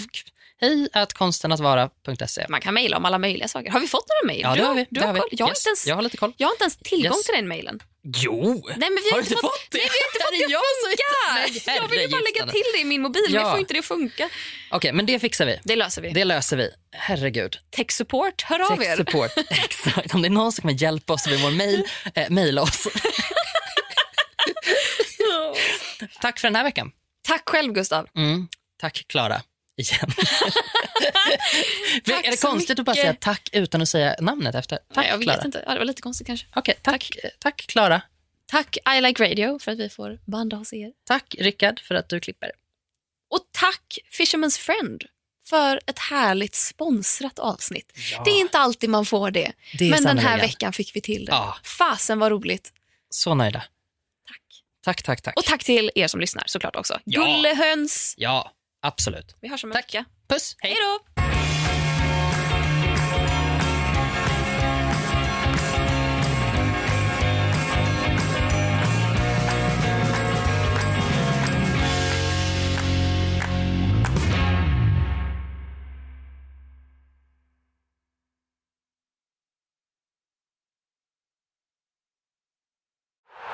[0.60, 2.46] Hej att konsten att vara.se.
[2.48, 3.70] Man kan mejla om alla möjliga saker.
[3.70, 4.40] Har vi fått några mejl?
[4.42, 4.86] Ja, det har- vi.
[4.90, 5.20] Du har har vi.
[5.30, 6.32] Jag, har Yes, ens, jag har lite koll.
[6.36, 7.24] jag har inte ens tillgång Yes.
[7.26, 7.80] till den mejlen.
[8.16, 8.42] Jo!
[8.76, 9.78] Nej, men vi har, har inte fått, det?
[9.78, 10.82] Nej, vi har inte fått det det jag att
[11.64, 11.72] funka.
[11.82, 13.40] Jag vill ju bara lägga till det i min mobil, men Ja.
[13.40, 14.28] jag får inte det att funka.
[14.70, 15.58] Okej, men det fixar vi.
[15.64, 16.10] Det löser vi.
[16.10, 16.70] Det löser vi.
[16.92, 17.58] Herregud.
[17.70, 18.96] Tech support, hör av Tech er.
[18.96, 19.30] support.
[19.50, 20.14] Exakt.
[20.14, 21.84] Om det är någon som kommer hjälpa oss med vår mejl,
[22.14, 22.86] eh, mejla oss.
[26.20, 26.90] Tack för den här veckan.
[27.28, 28.06] Tack själv Gustav.
[28.16, 28.48] Mm.
[28.80, 29.42] Tack Klara.
[29.78, 30.10] Igen.
[32.04, 33.02] Tack är det konstigt att bara mycket.
[33.02, 34.76] säga tack utan att säga namnet efter?
[34.76, 35.42] Tack Nej, jag vet Klara.
[35.44, 35.62] inte.
[35.66, 36.46] Ja, det var lite konstigt kanske.
[36.56, 38.02] Okej, tack, eh, tack Klara.
[38.46, 40.92] Tack I Like Radio för att vi får banda hos er.
[41.04, 42.50] Tack Rickard för att du klipper.
[43.30, 45.04] Och tack Fisherman's Friend
[45.48, 47.92] för ett härligt sponsrat avsnitt.
[48.12, 48.22] Ja.
[48.24, 50.48] Det är inte alltid man får det, Det men den här sannerligen.
[50.48, 51.32] veckan fick vi till det.
[51.32, 51.56] Ja.
[51.78, 52.72] Fasen var roligt.
[53.10, 53.58] Så nöjda.
[54.28, 54.42] Tack.
[54.84, 55.36] Tack, tack, tack.
[55.36, 57.00] Och tack till er som lyssnar såklart också.
[57.04, 57.24] Ja.
[57.24, 58.14] Gullehöns.
[58.16, 59.36] Ja, absolut.
[59.40, 59.84] Vi hörs om en Tack.
[59.94, 60.04] vecka.
[60.28, 61.22] Puss, Hej då!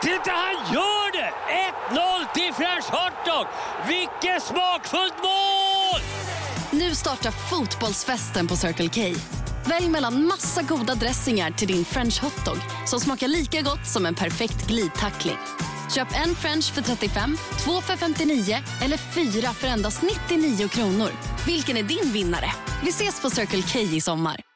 [0.03, 1.33] Titta, han gör det!
[1.91, 3.47] 1-0 till French Hotdog!
[4.25, 6.01] Vilket smakfullt mål!
[6.71, 9.21] Nu startar fotbollsfesten på Circle K.
[9.67, 14.15] Välj mellan massa goda dressingar till din french hotdog som smakar lika gott som en
[14.15, 15.39] perfekt glidtackling.
[15.95, 21.11] Köp en french för 35, två för 59 eller fyra för endast 99 kronor.
[21.47, 22.53] Vilken är din vinnare?
[22.83, 24.54] Vi ses på Circle K i sommar.